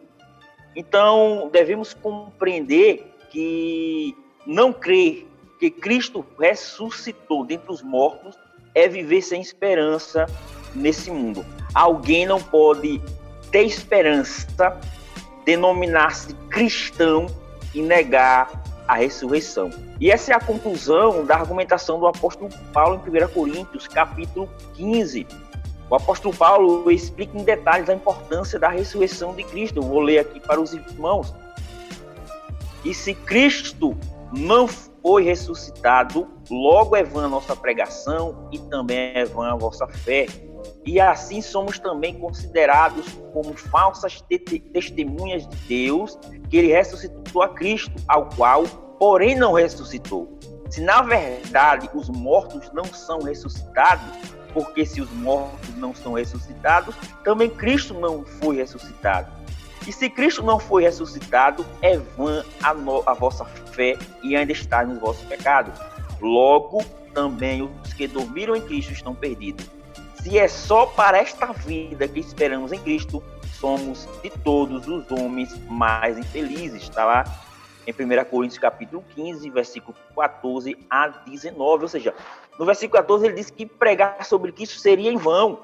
[0.76, 5.28] Então, devemos compreender que não crer
[5.60, 8.38] que Cristo ressuscitou dentre os mortos
[8.76, 10.26] é viver sem esperança
[10.76, 11.46] nesse mundo.
[11.74, 13.02] Alguém não pode
[13.52, 14.48] ter esperança,
[15.46, 17.28] denominar-se cristão
[17.74, 19.70] e negar a ressurreição.
[20.00, 25.26] E essa é a conclusão da argumentação do apóstolo Paulo em 1 Coríntios, capítulo 15.
[25.94, 29.78] O apóstolo Paulo explica em detalhes a importância da ressurreição de Cristo.
[29.78, 31.32] Eu vou ler aqui para os irmãos.
[32.84, 33.96] E se Cristo
[34.36, 39.88] não foi ressuscitado, logo é vã a nossa pregação e também é vã a vossa
[39.88, 40.26] fé.
[40.84, 46.18] E assim somos também considerados como falsas te testemunhas de Deus,
[46.50, 48.64] que ele ressuscitou a Cristo, ao qual,
[48.98, 50.40] porém, não ressuscitou.
[50.74, 54.08] Se na verdade os mortos não são ressuscitados,
[54.52, 59.32] porque se os mortos não são ressuscitados, também Cristo não foi ressuscitado.
[59.86, 64.52] E se Cristo não foi ressuscitado, é vã a, no, a vossa fé e ainda
[64.52, 65.80] está nos vossos pecados.
[66.20, 66.84] Logo,
[67.14, 69.70] também os que dormiram em Cristo estão perdidos.
[70.24, 73.22] Se é só para esta vida que esperamos em Cristo,
[73.60, 76.82] somos de todos os homens mais infelizes.
[76.82, 77.26] Está lá
[77.86, 81.84] em 1 Coríntios capítulo 15, versículo 14 a 19.
[81.84, 82.14] Ou seja,
[82.58, 85.60] no versículo 14 ele diz que pregar sobre Cristo seria em vão,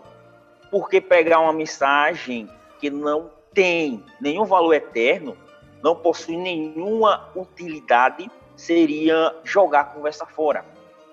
[0.72, 5.36] porque pregar uma mensagem que não tem nenhum valor eterno,
[5.82, 10.66] não possui nenhuma utilidade, seria jogar a conversa fora.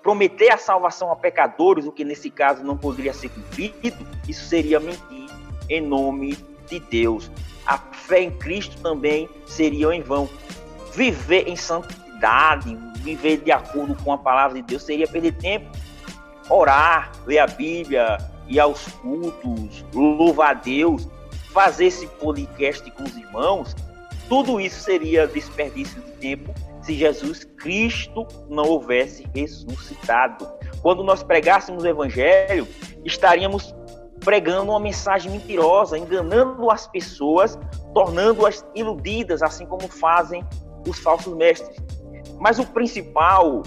[0.03, 4.79] Prometer a salvação a pecadores, o que nesse caso não poderia ser cumprido, isso seria
[4.79, 5.27] mentir
[5.69, 7.31] em nome de Deus.
[7.65, 10.29] A fé em Cristo também seria em vão.
[10.97, 15.69] Viver em santidade, viver de acordo com a palavra de Deus seria perder tempo.
[16.49, 21.07] Orar, ler a Bíblia, ir aos cultos, louvar a Deus,
[21.53, 23.75] fazer esse podcast com os irmãos,
[24.27, 30.49] tudo isso seria desperdício de tempo se Jesus Cristo não houvesse ressuscitado.
[30.81, 32.67] Quando nós pregássemos o evangelho,
[33.05, 33.71] estaríamos
[34.21, 37.59] pregando uma mensagem mentirosa, enganando as pessoas,
[37.93, 40.43] tornando-as iludidas, assim como fazem
[40.87, 41.77] os falsos mestres.
[42.39, 43.63] Mas o principal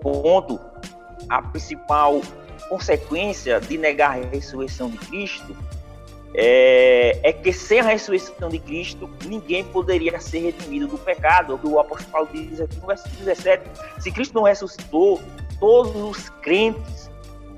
[0.00, 0.58] ponto,
[1.28, 2.20] a principal
[2.68, 5.56] consequência de negar a ressurreição de Cristo
[6.34, 11.60] é, é, que sem a ressurreição de Cristo, ninguém poderia ser redimido do pecado.
[11.62, 13.64] O apóstolo Paulo diz aqui no versículo 17:
[13.98, 15.20] se Cristo não ressuscitou,
[15.60, 17.10] todos os crentes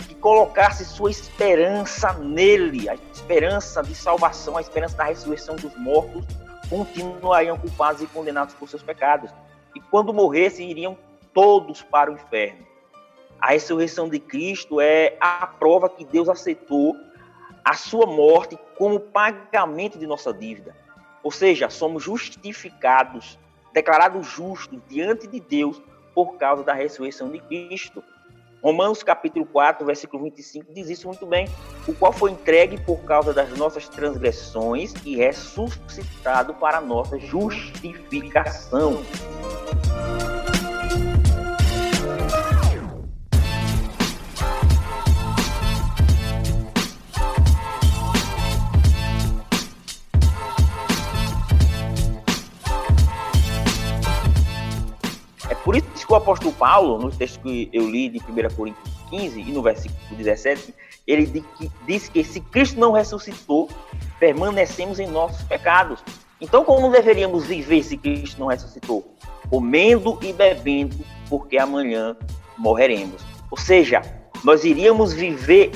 [0.08, 6.24] que colocassem sua esperança nele, a esperança de salvação, a esperança da ressurreição dos mortos,
[6.74, 9.30] continuariam culpados e condenados por seus pecados.
[9.76, 10.98] E quando morressem, iriam
[11.32, 12.66] todos para o inferno.
[13.40, 16.96] A ressurreição de Cristo é a prova que Deus aceitou
[17.64, 20.76] a sua morte como pagamento de nossa dívida.
[21.22, 23.38] Ou seja, somos justificados,
[23.72, 25.80] declarados justos diante de Deus
[26.12, 28.02] por causa da ressurreição de Cristo.
[28.64, 31.46] Romanos capítulo 4, versículo 25 diz isso muito bem,
[31.86, 39.02] o qual foi entregue por causa das nossas transgressões e ressuscitado para a nossa justificação.
[55.66, 59.98] O apóstolo Paulo, no texto que eu li de 1 Coríntios 15 e no versículo
[60.16, 60.74] 17,
[61.06, 61.44] ele
[61.86, 63.68] diz que se Cristo não ressuscitou,
[64.18, 66.02] permanecemos em nossos pecados.
[66.40, 69.14] Então, como deveríamos viver se Cristo não ressuscitou?
[69.48, 70.96] Comendo e bebendo,
[71.28, 72.16] porque amanhã
[72.58, 73.22] morreremos.
[73.50, 74.02] Ou seja,
[74.42, 75.70] nós iríamos viver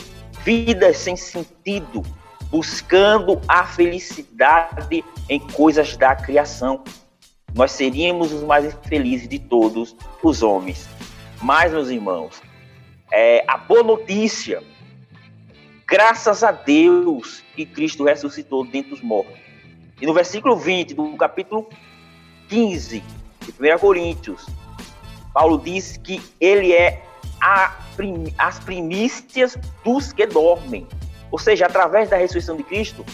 [0.45, 2.03] vidas sem sentido,
[2.51, 6.83] buscando a felicidade em coisas da criação
[7.55, 10.89] nós seríamos os mais felizes de todos os homens.
[11.41, 12.43] Mas, meus irmãos,
[13.11, 14.63] é, a boa notícia,
[15.87, 19.39] graças a Deus que Cristo ressuscitou dentre os mortos.
[20.01, 21.69] E no versículo 20 do capítulo
[22.49, 24.47] 15 de 1 Coríntios,
[25.33, 27.03] Paulo diz que ele é
[27.97, 30.87] prim, as primícias dos que dormem.
[31.31, 33.05] Ou seja, através da ressurreição de Cristo,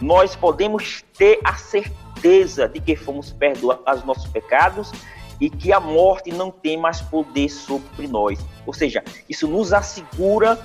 [0.00, 4.92] nós podemos ter a certeza de que fomos perdoados dos nossos pecados
[5.40, 8.38] e que a morte não tem mais poder sobre nós.
[8.64, 10.58] Ou seja, isso nos assegura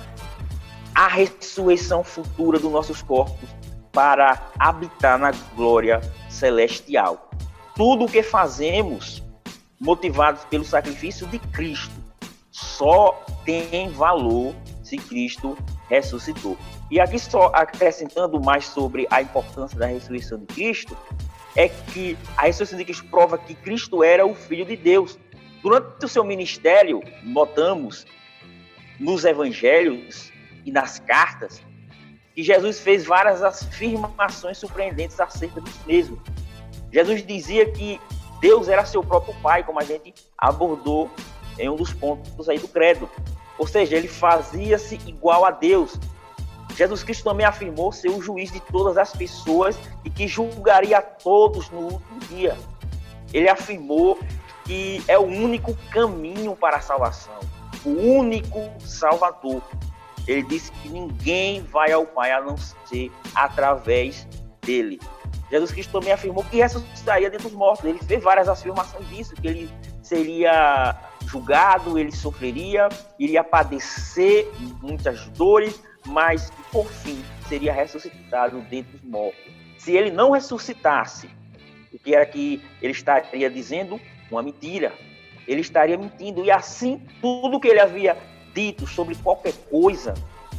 [0.94, 3.48] a ressurreição futura dos nossos corpos
[3.92, 7.30] para habitar na glória celestial.
[7.74, 9.22] Tudo o que fazemos,
[9.80, 11.94] motivados pelo sacrifício de Cristo,
[12.50, 15.56] só tem valor se Cristo
[15.88, 16.56] ressuscitou.
[16.90, 20.96] E aqui só acrescentando mais sobre a importância da ressurreição de Cristo,
[21.58, 25.18] é que a ressurreição de Cristo prova que Cristo era o Filho de Deus.
[25.60, 28.06] Durante o seu ministério, notamos
[29.00, 30.30] nos evangelhos
[30.64, 31.60] e nas cartas
[32.32, 36.22] que Jesus fez várias afirmações surpreendentes acerca de si mesmo.
[36.92, 38.00] Jesus dizia que
[38.40, 41.10] Deus era seu próprio Pai, como a gente abordou
[41.58, 43.10] em um dos pontos aí do credo.
[43.58, 45.98] Ou seja, ele fazia-se igual a Deus.
[46.78, 51.02] Jesus Cristo também afirmou ser o juiz de todas as pessoas e que julgaria a
[51.02, 52.56] todos no último dia.
[53.34, 54.16] Ele afirmou
[54.64, 57.34] que é o único caminho para a salvação,
[57.84, 59.60] o único Salvador.
[60.24, 64.28] Ele disse que ninguém vai ao Pai a não ser através
[64.62, 65.00] dele.
[65.50, 67.84] Jesus Cristo também afirmou que ressuscitaria dentre os mortos.
[67.86, 69.70] Ele fez várias afirmações disso, que ele
[70.00, 70.94] seria
[71.26, 74.48] julgado, ele sofreria, iria padecer
[74.80, 79.52] muitas dores, mas que por fim seria ressuscitado dentre os mortos.
[79.78, 81.28] Se ele não ressuscitasse,
[81.92, 84.00] o que era que ele estaria dizendo?
[84.30, 84.92] Uma mentira.
[85.46, 86.44] Ele estaria mentindo.
[86.44, 88.16] E assim, tudo que ele havia
[88.52, 90.14] dito sobre qualquer coisa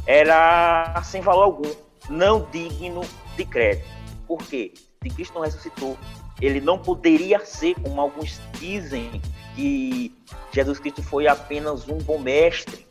[0.06, 1.70] era sem valor algum,
[2.08, 3.02] não digno
[3.36, 3.88] de crédito.
[4.26, 4.72] Por quê?
[5.02, 5.96] Se Cristo não ressuscitou,
[6.40, 9.20] ele não poderia ser, como alguns dizem,
[9.54, 10.12] que
[10.52, 12.86] Jesus Cristo foi apenas um bom mestre,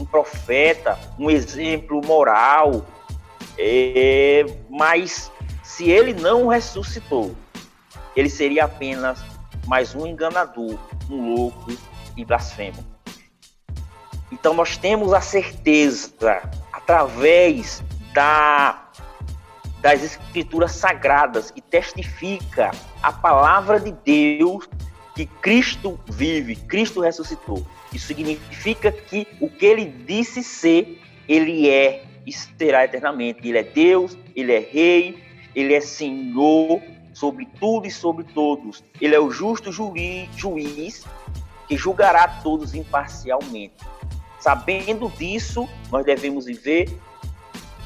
[0.00, 2.86] um profeta, um exemplo moral.
[3.58, 5.30] É, mas
[5.62, 7.34] se ele não ressuscitou,
[8.16, 9.22] ele seria apenas
[9.66, 10.78] mais um enganador,
[11.10, 11.72] um louco
[12.16, 12.84] e blasfemo.
[14.32, 16.12] Então nós temos a certeza,
[16.72, 17.82] através
[18.14, 18.88] da,
[19.80, 22.70] das escrituras sagradas, que testifica
[23.02, 24.68] a palavra de Deus
[25.14, 27.66] que Cristo vive, Cristo ressuscitou.
[27.92, 33.46] Isso significa que o que ele disse ser, ele é e será eternamente.
[33.46, 35.22] Ele é Deus, ele é Rei,
[35.54, 36.80] ele é Senhor
[37.12, 38.84] sobre tudo e sobre todos.
[39.00, 41.04] Ele é o justo juiz, juiz
[41.66, 43.74] que julgará todos imparcialmente.
[44.38, 46.98] Sabendo disso, nós devemos viver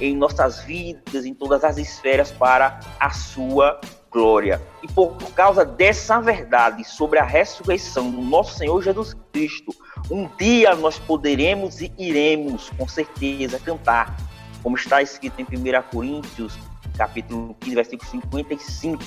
[0.01, 3.81] em nossas vidas, em todas as esferas, para a sua
[4.11, 4.63] glória.
[4.83, 9.75] E por causa dessa verdade sobre a ressurreição do nosso Senhor Jesus Cristo,
[10.11, 14.17] um dia nós poderemos e iremos, com certeza, cantar,
[14.63, 16.57] como está escrito em 1 Coríntios,
[16.97, 19.03] capítulo 15, versículo 55.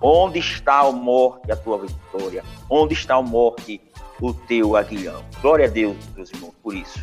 [0.00, 2.44] Onde está a morte, a tua vitória?
[2.68, 3.80] Onde está a morte,
[4.20, 5.24] o teu aguilhão?
[5.40, 7.00] Glória a Deus, meus irmãos, por isso.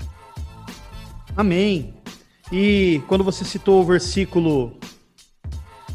[1.35, 1.94] Amém.
[2.51, 4.77] E quando você citou o versículo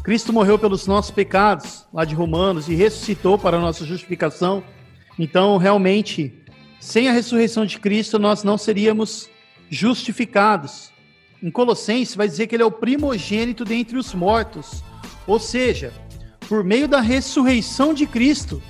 [0.03, 4.63] Cristo morreu pelos nossos pecados, lá de Romanos, e ressuscitou para a nossa justificação.
[5.17, 6.33] Então, realmente,
[6.79, 9.29] sem a ressurreição de Cristo, nós não seríamos
[9.69, 10.91] justificados.
[11.41, 14.83] Em Colossenses, vai dizer que ele é o primogênito dentre os mortos.
[15.27, 15.93] Ou seja,
[16.49, 18.61] por meio da ressurreição de Cristo,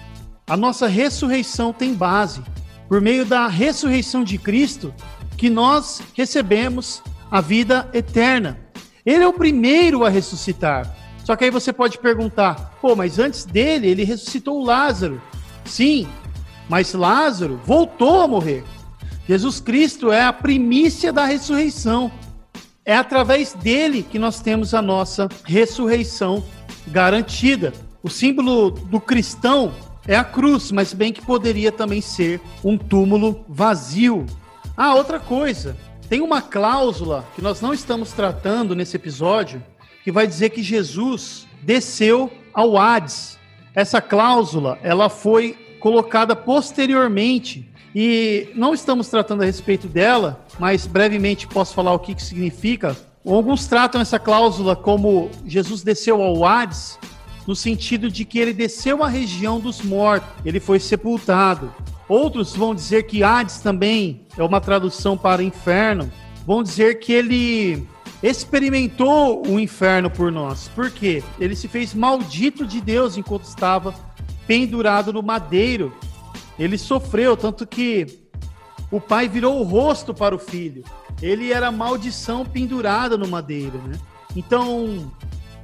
[0.46, 2.42] a nossa ressurreição tem base.
[2.90, 4.94] Por meio da ressurreição de Cristo,
[5.38, 7.02] que nós recebemos
[7.32, 8.60] a vida eterna.
[9.06, 10.94] Ele é o primeiro a ressuscitar.
[11.24, 15.22] Só que aí você pode perguntar, pô, mas antes dele, ele ressuscitou Lázaro.
[15.64, 16.08] Sim,
[16.68, 18.64] mas Lázaro voltou a morrer.
[19.28, 22.12] Jesus Cristo é a primícia da ressurreição.
[22.84, 26.44] É através dele que nós temos a nossa ressurreição
[26.88, 27.72] garantida.
[28.04, 29.72] O símbolo do cristão
[30.08, 34.26] é a cruz, mas bem que poderia também ser um túmulo vazio.
[34.76, 35.78] Ah, outra coisa,
[36.12, 39.64] tem uma cláusula que nós não estamos tratando nesse episódio,
[40.04, 43.40] que vai dizer que Jesus desceu ao Hades.
[43.74, 51.48] Essa cláusula, ela foi colocada posteriormente e não estamos tratando a respeito dela, mas brevemente
[51.48, 52.94] posso falar o que, que significa.
[53.26, 57.00] Alguns tratam essa cláusula como Jesus desceu ao Hades,
[57.48, 61.74] no sentido de que ele desceu à região dos mortos, ele foi sepultado.
[62.12, 66.12] Outros vão dizer que Hades também é uma tradução para inferno,
[66.46, 67.88] vão dizer que ele
[68.22, 70.68] experimentou o inferno por nós.
[70.76, 71.24] Por quê?
[71.40, 73.96] Ele se fez maldito de Deus enquanto estava
[74.46, 75.94] pendurado no madeiro.
[76.60, 78.06] Ele sofreu, tanto que
[78.92, 80.84] o pai virou o rosto para o filho.
[81.22, 83.98] Ele era maldição pendurada no madeiro, né?
[84.36, 85.10] Então,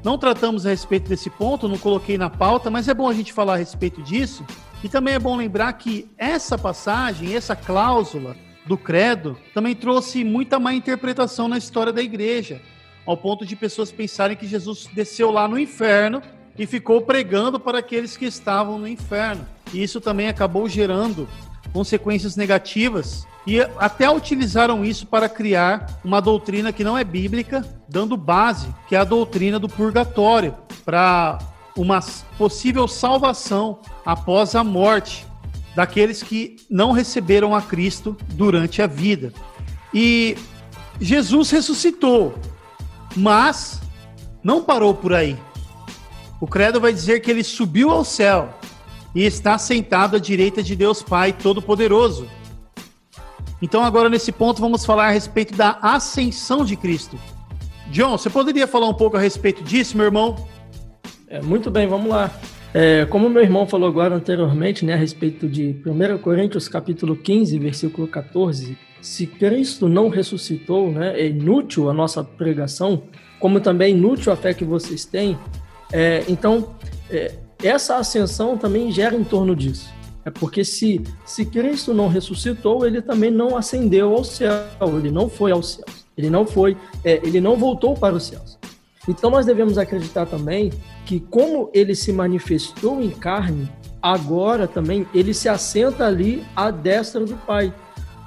[0.02, 3.34] não tratamos a respeito desse ponto, não coloquei na pauta, mas é bom a gente
[3.34, 4.46] falar a respeito disso.
[4.84, 10.60] E também é bom lembrar que essa passagem, essa cláusula do credo, também trouxe muita
[10.60, 12.62] má interpretação na história da igreja,
[13.06, 16.22] ao ponto de pessoas pensarem que Jesus desceu lá no inferno
[16.58, 19.48] e ficou pregando para aqueles que estavam no inferno.
[19.74, 21.28] E isso também acabou gerando
[21.74, 28.18] consequências negativas e até utilizaram isso para criar uma doutrina que não é bíblica, dando
[28.18, 31.40] base, que é a doutrina do purgatório, para
[31.78, 32.00] uma
[32.38, 35.26] possível salvação após a morte
[35.76, 39.32] daqueles que não receberam a Cristo durante a vida.
[39.94, 40.36] E
[41.00, 42.34] Jesus ressuscitou,
[43.16, 43.80] mas
[44.44, 45.38] não parou por aí.
[46.42, 48.54] O credo vai dizer que ele subiu ao céu
[49.14, 52.28] e está sentado à direita de Deus Pai Todo-Poderoso.
[53.62, 57.18] Então, agora nesse ponto, vamos falar a respeito da ascensão de Cristo.
[57.90, 60.48] John, você poderia falar um pouco a respeito disso, meu irmão?
[61.30, 62.32] É, muito bem, vamos lá.
[62.74, 67.60] É, como meu irmão falou agora anteriormente, né, a respeito de 1 Coríntios capítulo 15,
[67.60, 73.04] versículo 14, se Cristo não ressuscitou, né, é inútil a nossa pregação,
[73.40, 75.38] como também é inútil a fé que vocês têm.
[75.92, 76.76] É, então,
[77.10, 79.94] é, essa ascensão também gera em torno disso.
[80.24, 84.64] É porque se, se Cristo não ressuscitou, ele também não ascendeu ao céu,
[84.98, 88.57] ele não foi aos céus, ele não foi, é, ele não voltou para os céus.
[89.08, 90.72] Então nós devemos acreditar também
[91.06, 93.70] que como ele se manifestou em carne,
[94.02, 97.74] agora também ele se assenta ali à destra do Pai,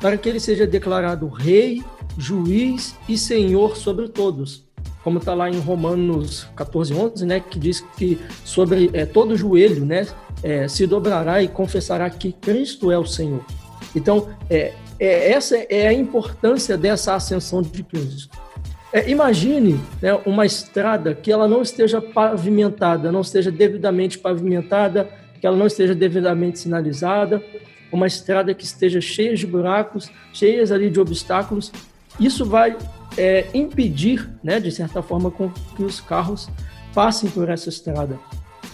[0.01, 1.85] para que ele seja declarado rei,
[2.17, 4.71] juiz e senhor sobre todos
[5.03, 9.85] como está lá em Romanos 14, 11, né, que diz que sobre é, todo joelho,
[9.85, 10.07] né,
[10.43, 13.45] é, se dobrará e confessará que Cristo é o Senhor.
[13.95, 18.39] Então, é, é essa é a importância dessa ascensão de Cristo.
[18.93, 25.09] É, imagine né, uma estrada que ela não esteja pavimentada, não esteja devidamente pavimentada,
[25.41, 27.43] que ela não esteja devidamente sinalizada,
[27.93, 31.73] uma estrada que esteja cheia de buracos, cheias ali de obstáculos.
[32.19, 32.77] Isso vai
[33.17, 35.33] é, impedir, né, de certa forma,
[35.77, 36.49] que os carros
[36.93, 38.19] passem por essa estrada.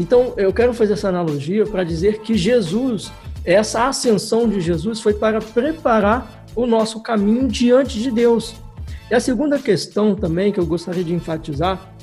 [0.00, 3.12] Então, eu quero fazer essa analogia para dizer que Jesus,
[3.44, 8.54] essa ascensão de Jesus foi para preparar o nosso caminho diante de Deus.
[9.10, 11.94] E a segunda questão também que eu gostaria de enfatizar,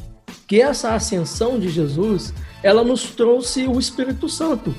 [0.47, 4.73] que essa ascensão de Jesus, ela nos trouxe o Espírito Santo.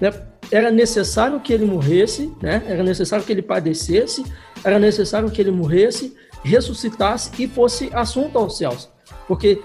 [0.00, 0.12] Né?
[0.50, 2.62] Era necessário que ele morresse, né?
[2.66, 4.24] era necessário que ele padecesse,
[4.62, 6.14] era necessário que ele morresse
[6.44, 8.88] ressuscitasse e fosse assunto aos céus.
[9.26, 9.60] Porque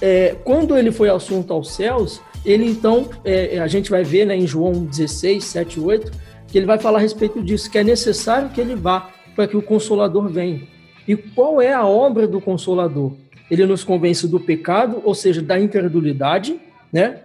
[0.00, 4.36] é, quando ele foi assunto aos céus, ele então, é, a gente vai ver né,
[4.36, 6.12] em João 16, 7 8,
[6.46, 9.56] que ele vai falar a respeito disso, que é necessário que ele vá para que
[9.56, 10.62] o Consolador venha.
[11.08, 13.14] E qual é a obra do Consolador?
[13.50, 16.60] Ele nos convence do pecado, ou seja, da incredulidade,
[16.92, 17.22] né?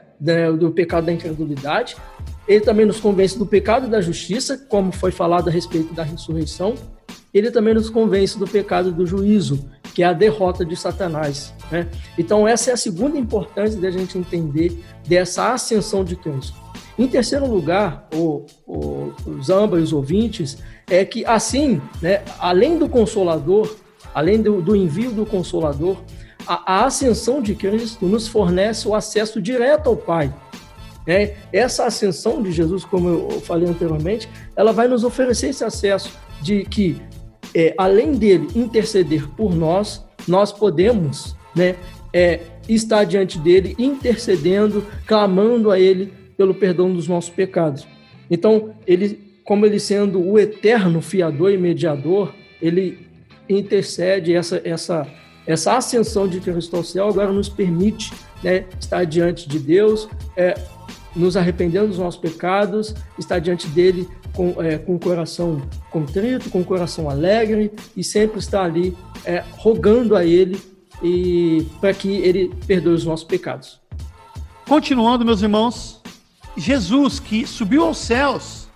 [0.58, 1.98] do pecado da incredulidade.
[2.48, 6.76] Ele também nos convence do pecado da justiça, como foi falado a respeito da ressurreição
[7.34, 11.54] ele também nos convence do pecado do juízo, que é a derrota de Satanás.
[11.72, 11.88] Né?
[12.18, 16.56] Então, essa é a segunda importância da gente entender dessa ascensão de Cristo.
[16.98, 22.88] Em terceiro lugar, o, o, os ambos os ouvintes, é que assim, né, além do
[22.88, 23.76] Consolador,
[24.14, 25.98] além do, do envio do Consolador,
[26.46, 30.34] a, a, ascensão de Cristo nos fornece o acesso direto ao Pai.
[31.08, 31.36] Né?
[31.52, 36.64] Essa ascensão de Jesus, como eu falei anteriormente, ela vai nos oferecer esse acesso de
[36.66, 37.02] que
[37.56, 41.76] é, além dele interceder por nós, nós podemos né,
[42.12, 47.88] é, estar diante dele intercedendo, clamando a ele pelo perdão dos nossos pecados.
[48.30, 53.08] Então, ele, como ele sendo o eterno fiador e mediador, ele
[53.50, 55.06] intercede essa essa
[55.46, 60.54] essa ascensão de Cristo ao céu agora nos permite né, estar diante de Deus, é,
[61.14, 66.62] nos arrependendo dos nossos pecados, estar diante dele com, é, com o coração contrito, com
[66.62, 70.60] o coração alegre e sempre estar ali é, rogando a Ele
[71.02, 73.80] e para que Ele perdoe os nossos pecados.
[74.68, 76.02] Continuando, meus irmãos,
[76.56, 78.68] Jesus que subiu aos céus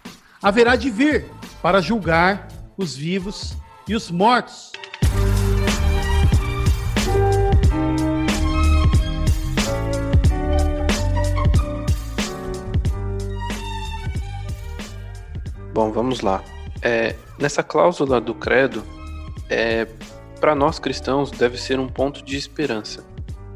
[0.42, 1.26] haverá de vir
[1.62, 2.48] para julgar
[2.78, 3.56] os vivos
[3.88, 4.72] e os mortos.
[15.78, 16.44] Bom, vamos lá.
[16.82, 18.84] É, nessa cláusula do credo,
[19.48, 19.86] é,
[20.40, 23.06] para nós cristãos, deve ser um ponto de esperança,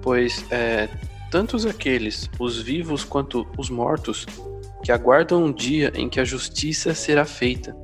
[0.03, 0.87] pois é,
[1.31, 4.27] tantos aqueles, os vivos quanto os mortos,
[4.83, 7.75] que aguardam um dia em que a justiça será feita.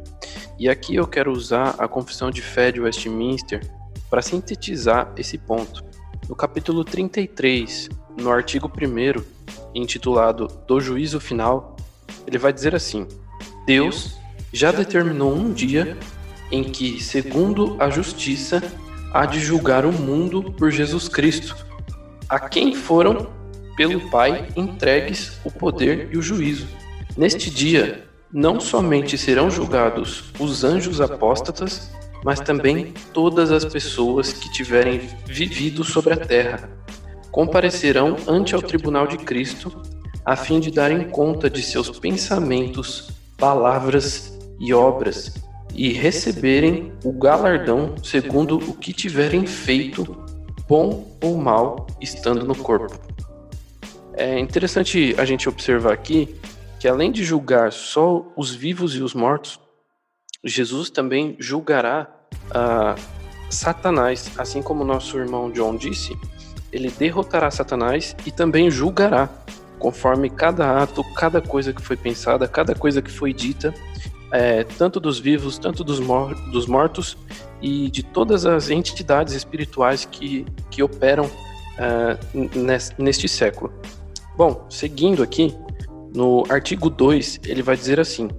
[0.60, 3.68] E aqui eu quero usar a Confissão de Fé de Westminster
[4.08, 5.84] para sintetizar esse ponto.
[6.30, 9.24] No capítulo 33, no artigo 1,
[9.74, 11.76] intitulado Do Juízo Final,
[12.28, 13.08] ele vai dizer assim:
[13.66, 14.17] Deus
[14.52, 15.98] já determinou um dia
[16.52, 18.64] em que, segundo a justiça,
[19.14, 21.56] há de julgar o mundo por Jesus Cristo,
[22.30, 23.28] a quem foram,
[23.76, 26.68] pelo Pai, entregues o poder e o juízo.
[27.16, 31.92] Neste dia, não somente serão julgados os anjos apóstatas,
[32.24, 36.70] mas também todas as pessoas que tiverem vivido sobre a terra.
[37.32, 39.82] Comparecerão ante ao tribunal de Cristo,
[40.26, 45.34] a fim de darem conta de seus pensamentos, palavras e obras,
[45.74, 50.26] e receberem o galardão segundo o que tiverem feito,
[50.68, 53.00] bom ou mal, estando no corpo.
[54.14, 56.36] É interessante a gente observar aqui
[56.80, 59.60] que, além de julgar só os vivos e os mortos,
[60.44, 62.08] Jesus também julgará
[62.50, 63.00] uh,
[63.50, 66.18] Satanás, assim como nosso irmão John disse,
[66.72, 69.30] ele derrotará Satanás e também julgará,
[69.80, 73.74] conforme cada ato, cada coisa que foi pensada, cada coisa que foi dita,
[74.32, 77.18] é, tanto dos vivos, tanto dos, mor dos mortos
[77.62, 83.72] e de todas as entidades espirituais que, que operam uh, neste século.
[84.36, 85.56] Bom, seguindo aqui,
[86.14, 88.30] no artigo 2, ele vai dizer assim: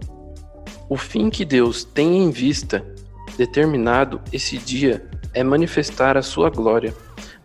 [0.89, 2.84] O fim que Deus tem em vista,
[3.36, 6.95] determinado esse dia, é manifestar a sua glória,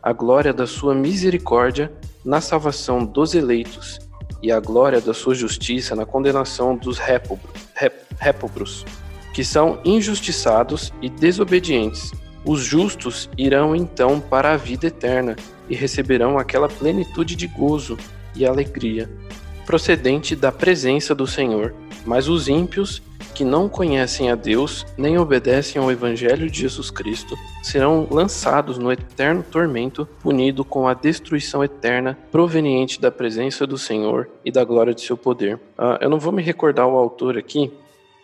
[0.01, 1.91] a glória da sua misericórdia
[2.23, 3.99] na salvação dos eleitos
[4.41, 7.49] e a glória da sua justiça na condenação dos réprobos,
[9.33, 12.11] que são injustiçados e desobedientes.
[12.45, 15.35] Os justos irão então para a vida eterna
[15.69, 17.97] e receberão aquela plenitude de gozo
[18.35, 19.09] e alegria
[19.65, 21.73] procedente da presença do Senhor,
[22.05, 23.01] mas os ímpios,
[23.33, 28.91] que não conhecem a Deus nem obedecem ao Evangelho de Jesus Cristo, serão lançados no
[28.91, 34.93] eterno tormento, punido com a destruição eterna proveniente da presença do Senhor e da glória
[34.93, 35.55] de seu poder.
[35.77, 37.71] Uh, eu não vou me recordar o autor aqui,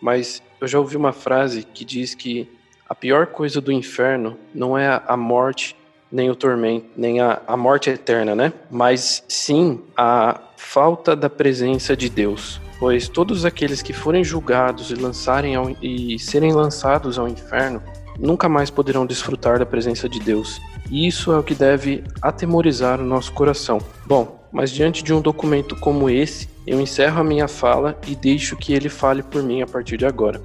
[0.00, 2.48] mas eu já ouvi uma frase que diz que
[2.88, 5.76] a pior coisa do inferno não é a morte
[6.10, 8.52] nem o tormento, nem a, a morte eterna, né?
[8.70, 12.60] Mas sim a falta da presença de Deus.
[12.80, 17.82] Pois todos aqueles que forem julgados e, lançarem ao, e serem lançados ao inferno
[18.18, 20.60] nunca mais poderão desfrutar da presença de Deus.
[20.90, 23.78] E isso é o que deve atemorizar o nosso coração.
[24.06, 28.56] Bom, mas diante de um documento como esse, eu encerro a minha fala e deixo
[28.56, 30.40] que ele fale por mim a partir de agora.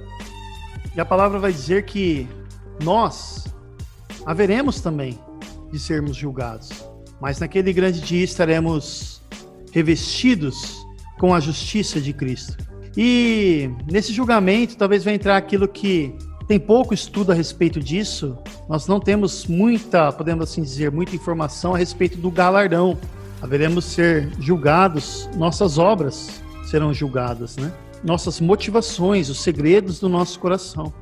[0.94, 2.28] E a palavra vai dizer que
[2.82, 3.46] nós
[4.26, 5.18] haveremos também
[5.72, 6.68] de sermos julgados.
[7.20, 9.22] Mas naquele grande dia estaremos
[9.72, 10.85] revestidos
[11.18, 12.56] com a justiça de Cristo.
[12.96, 16.14] E nesse julgamento talvez vai entrar aquilo que
[16.46, 18.38] tem pouco estudo a respeito disso.
[18.68, 22.98] Nós não temos muita, podemos assim dizer, muita informação a respeito do galardão.
[23.42, 27.72] Haveremos ser julgados, nossas obras serão julgadas, né?
[28.02, 30.92] Nossas motivações, os segredos do nosso coração.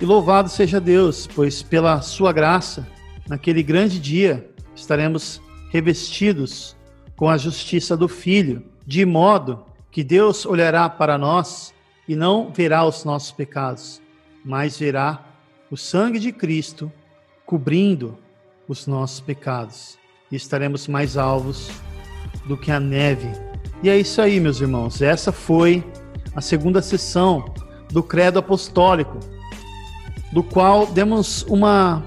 [0.00, 2.86] E louvado seja Deus, pois pela sua graça
[3.28, 5.40] naquele grande dia, estaremos
[5.70, 6.76] revestidos
[7.16, 11.74] com a justiça do Filho, de modo que Deus olhará para nós
[12.06, 14.00] e não verá os nossos pecados,
[14.44, 15.24] mas verá
[15.70, 16.92] o sangue de Cristo
[17.44, 18.16] cobrindo
[18.68, 19.98] os nossos pecados.
[20.30, 21.70] E estaremos mais alvos
[22.46, 23.28] do que a neve.
[23.82, 25.02] E é isso aí, meus irmãos.
[25.02, 25.84] Essa foi
[26.34, 27.44] a segunda sessão
[27.90, 29.18] do Credo Apostólico,
[30.32, 32.04] do qual demos uma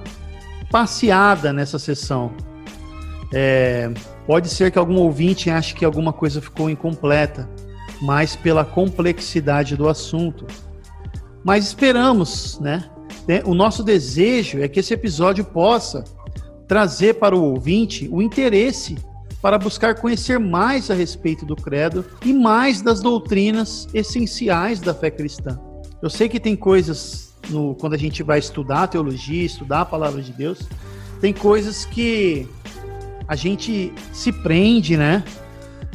[0.69, 2.32] passeada nessa sessão.
[3.34, 3.91] É,
[4.30, 7.49] pode ser que algum ouvinte ache que alguma coisa ficou incompleta,
[7.99, 10.45] mas pela complexidade do assunto.
[11.43, 12.91] Mas esperamos, né?
[13.43, 16.03] O nosso desejo é que esse episódio possa
[16.67, 18.99] trazer para o ouvinte o interesse
[19.41, 25.09] para buscar conhecer mais a respeito do credo e mais das doutrinas essenciais da fé
[25.09, 25.59] cristã.
[26.03, 29.86] Eu sei que tem coisas no, quando a gente vai estudar a teologia, estudar a
[29.86, 30.59] palavra de Deus,
[31.19, 32.47] tem coisas que
[33.30, 35.23] a gente se prende, né?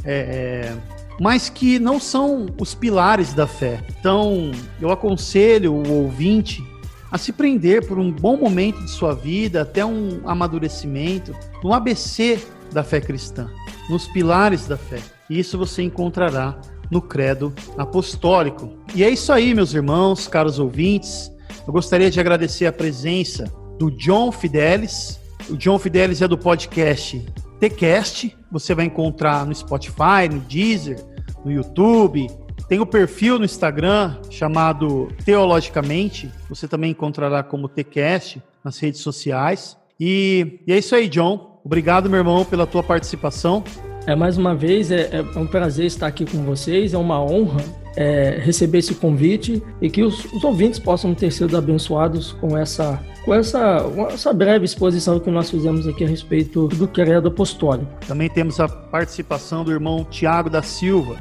[0.05, 0.77] É, é,
[1.21, 3.83] mas que não são os pilares da fé.
[3.99, 6.65] Então, eu aconselho o ouvinte
[7.11, 12.41] a se prender por um bom momento de sua vida, até um amadurecimento, no ABC
[12.73, 13.51] da fé cristã,
[13.91, 15.01] nos pilares da fé.
[15.29, 16.57] E isso você encontrará
[16.91, 18.73] no credo apostólico.
[18.95, 21.33] E é isso aí, meus irmãos, caros ouvintes.
[21.67, 23.45] Eu gostaria de agradecer a presença
[23.79, 25.19] do John Fidelis.
[25.49, 27.25] O John Fidelis é do podcast
[27.61, 28.37] TCast.
[28.51, 30.99] Você vai encontrar no Spotify, no Deezer,
[31.45, 32.29] no YouTube.
[32.69, 36.31] Tem o perfil no Instagram chamado Teologicamente.
[36.49, 39.77] Você também encontrará como TCast nas redes sociais.
[40.01, 41.61] E, e é isso aí, John.
[41.65, 43.63] Obrigado, meu irmão, pela tua participação.
[44.07, 46.95] É mais uma vez é, é um prazer estar aqui com vocês.
[46.95, 47.63] É uma honra
[47.97, 53.01] é, receber esse convite e que os, os, ouvintes possam ter sido abençoados com essa
[53.25, 53.79] com essa,
[54.11, 57.91] essa breve exposição que nós fizemos aqui a respeito do credo apostólico.
[58.07, 61.17] Também temos a participação do irmão Tiago da Silva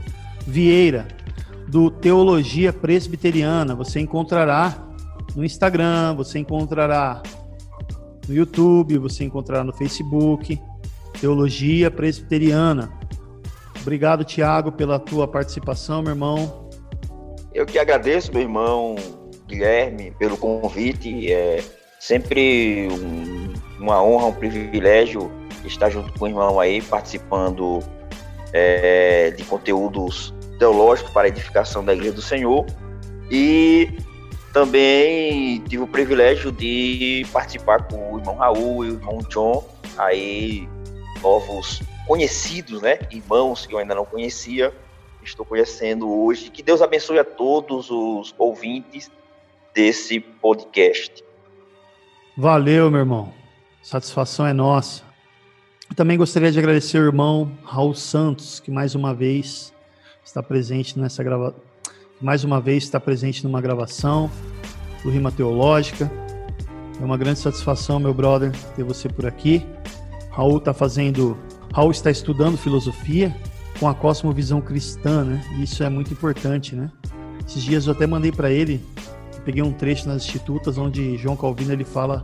[0.45, 1.07] Vieira,
[1.69, 3.74] do Teologia Presbiteriana.
[3.74, 4.86] Você encontrará
[5.34, 7.24] no Instagram, você encontrará
[8.28, 10.59] no YouTube, você encontrará no Facebook,
[11.21, 12.91] Teologia Presbiteriana.
[13.82, 16.62] Obrigado, Tiago, pela tua participação, meu irmão.
[17.54, 18.95] Eu que agradeço, meu irmão
[19.47, 21.32] Guilherme, pelo convite.
[21.32, 21.64] É
[21.99, 25.32] sempre um, uma honra, um privilégio
[25.64, 27.80] estar junto com o irmão aí, participando
[28.51, 32.66] é, de conteúdos teológicos para a edificação da Igreja do Senhor.
[33.30, 33.97] E
[34.51, 39.64] também tive o privilégio de participar com o irmão Raul e o irmão John,
[39.97, 40.68] aí
[41.22, 42.99] novos conhecidos, né?
[43.12, 44.74] Irmãos que eu ainda não conhecia,
[45.24, 46.49] estou conhecendo hoje.
[46.49, 49.11] Que Deus abençoe a todos os ouvintes
[49.74, 51.24] desse podcast.
[52.38, 53.34] Valeu, meu irmão.
[53.82, 55.03] Satisfação é nossa.
[55.89, 59.74] Eu também gostaria de agradecer o irmão Raul Santos, que mais uma vez
[60.24, 61.59] está presente nessa gravação.
[62.21, 64.32] Mais uma vez está presente numa gravação
[65.03, 66.09] do Rima Teológica.
[66.99, 69.65] É uma grande satisfação, meu brother, ter você por aqui.
[70.32, 71.38] Raul está fazendo.
[71.74, 73.36] Raul está estudando filosofia
[73.80, 75.43] com a cosmovisão cristã, né?
[75.59, 76.91] Isso é muito importante, né?
[77.47, 78.82] Esses dias eu até mandei para ele
[79.43, 82.24] peguei um trecho nas Institutas onde João Calvino ele fala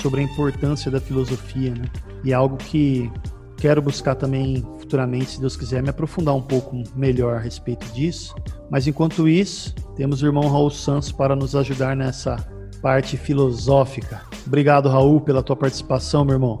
[0.00, 1.84] sobre a importância da filosofia, né?
[2.24, 3.10] E é algo que
[3.56, 8.34] quero buscar também futuramente, se Deus quiser, me aprofundar um pouco melhor a respeito disso.
[8.70, 12.36] Mas enquanto isso, temos o irmão Raul Santos para nos ajudar nessa
[12.80, 14.22] parte filosófica.
[14.46, 16.60] Obrigado, Raul, pela tua participação, meu irmão.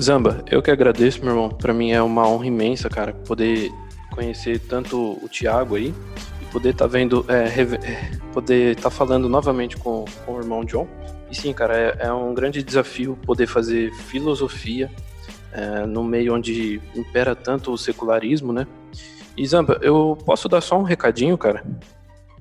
[0.00, 1.48] Zamba, eu que agradeço, meu irmão.
[1.48, 3.70] Para mim é uma honra imensa, cara, poder
[4.10, 5.94] conhecer tanto o Tiago aí
[6.52, 10.64] poder estar tá vendo, é, é poder estar tá falando novamente com, com o irmão
[10.64, 10.86] John.
[11.30, 14.90] E sim, cara, é, é um grande desafio poder fazer filosofia
[15.50, 18.66] é, no meio onde impera tanto o secularismo, né?
[19.34, 21.64] E Zamba, eu posso dar só um recadinho, cara?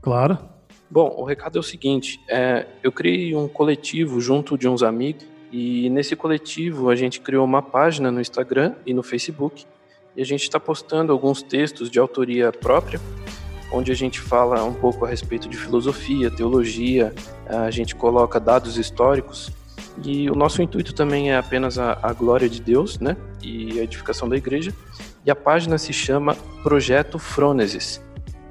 [0.01, 0.37] Claro.
[0.89, 5.30] Bom, o recado é o seguinte: é, eu criei um coletivo junto de uns amigos
[5.51, 9.65] e nesse coletivo a gente criou uma página no Instagram e no Facebook
[10.15, 12.99] e a gente está postando alguns textos de autoria própria
[13.71, 17.13] onde a gente fala um pouco a respeito de filosofia, teologia,
[17.47, 19.51] a gente coloca dados históricos
[20.03, 23.83] e o nosso intuito também é apenas a, a glória de Deus, né, e a
[23.83, 24.73] edificação da igreja.
[25.25, 28.01] E a página se chama Projeto Frônesis.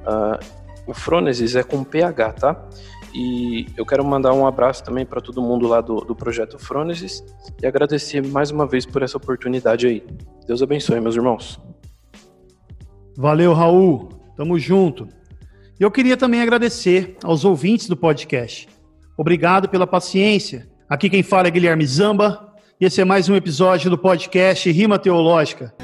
[0.07, 0.39] Uh,
[0.87, 2.69] o Frônesis é com PH, tá?
[3.13, 7.25] E eu quero mandar um abraço também para todo mundo lá do, do Projeto Frônesis
[7.61, 10.05] e agradecer mais uma vez por essa oportunidade aí.
[10.47, 11.61] Deus abençoe, meus irmãos.
[13.17, 14.09] Valeu, Raul.
[14.37, 15.09] Tamo junto.
[15.79, 18.69] E eu queria também agradecer aos ouvintes do podcast.
[19.17, 20.69] Obrigado pela paciência.
[20.89, 22.55] Aqui quem fala é Guilherme Zamba.
[22.81, 25.75] E esse é mais um episódio do podcast Rima Teológica.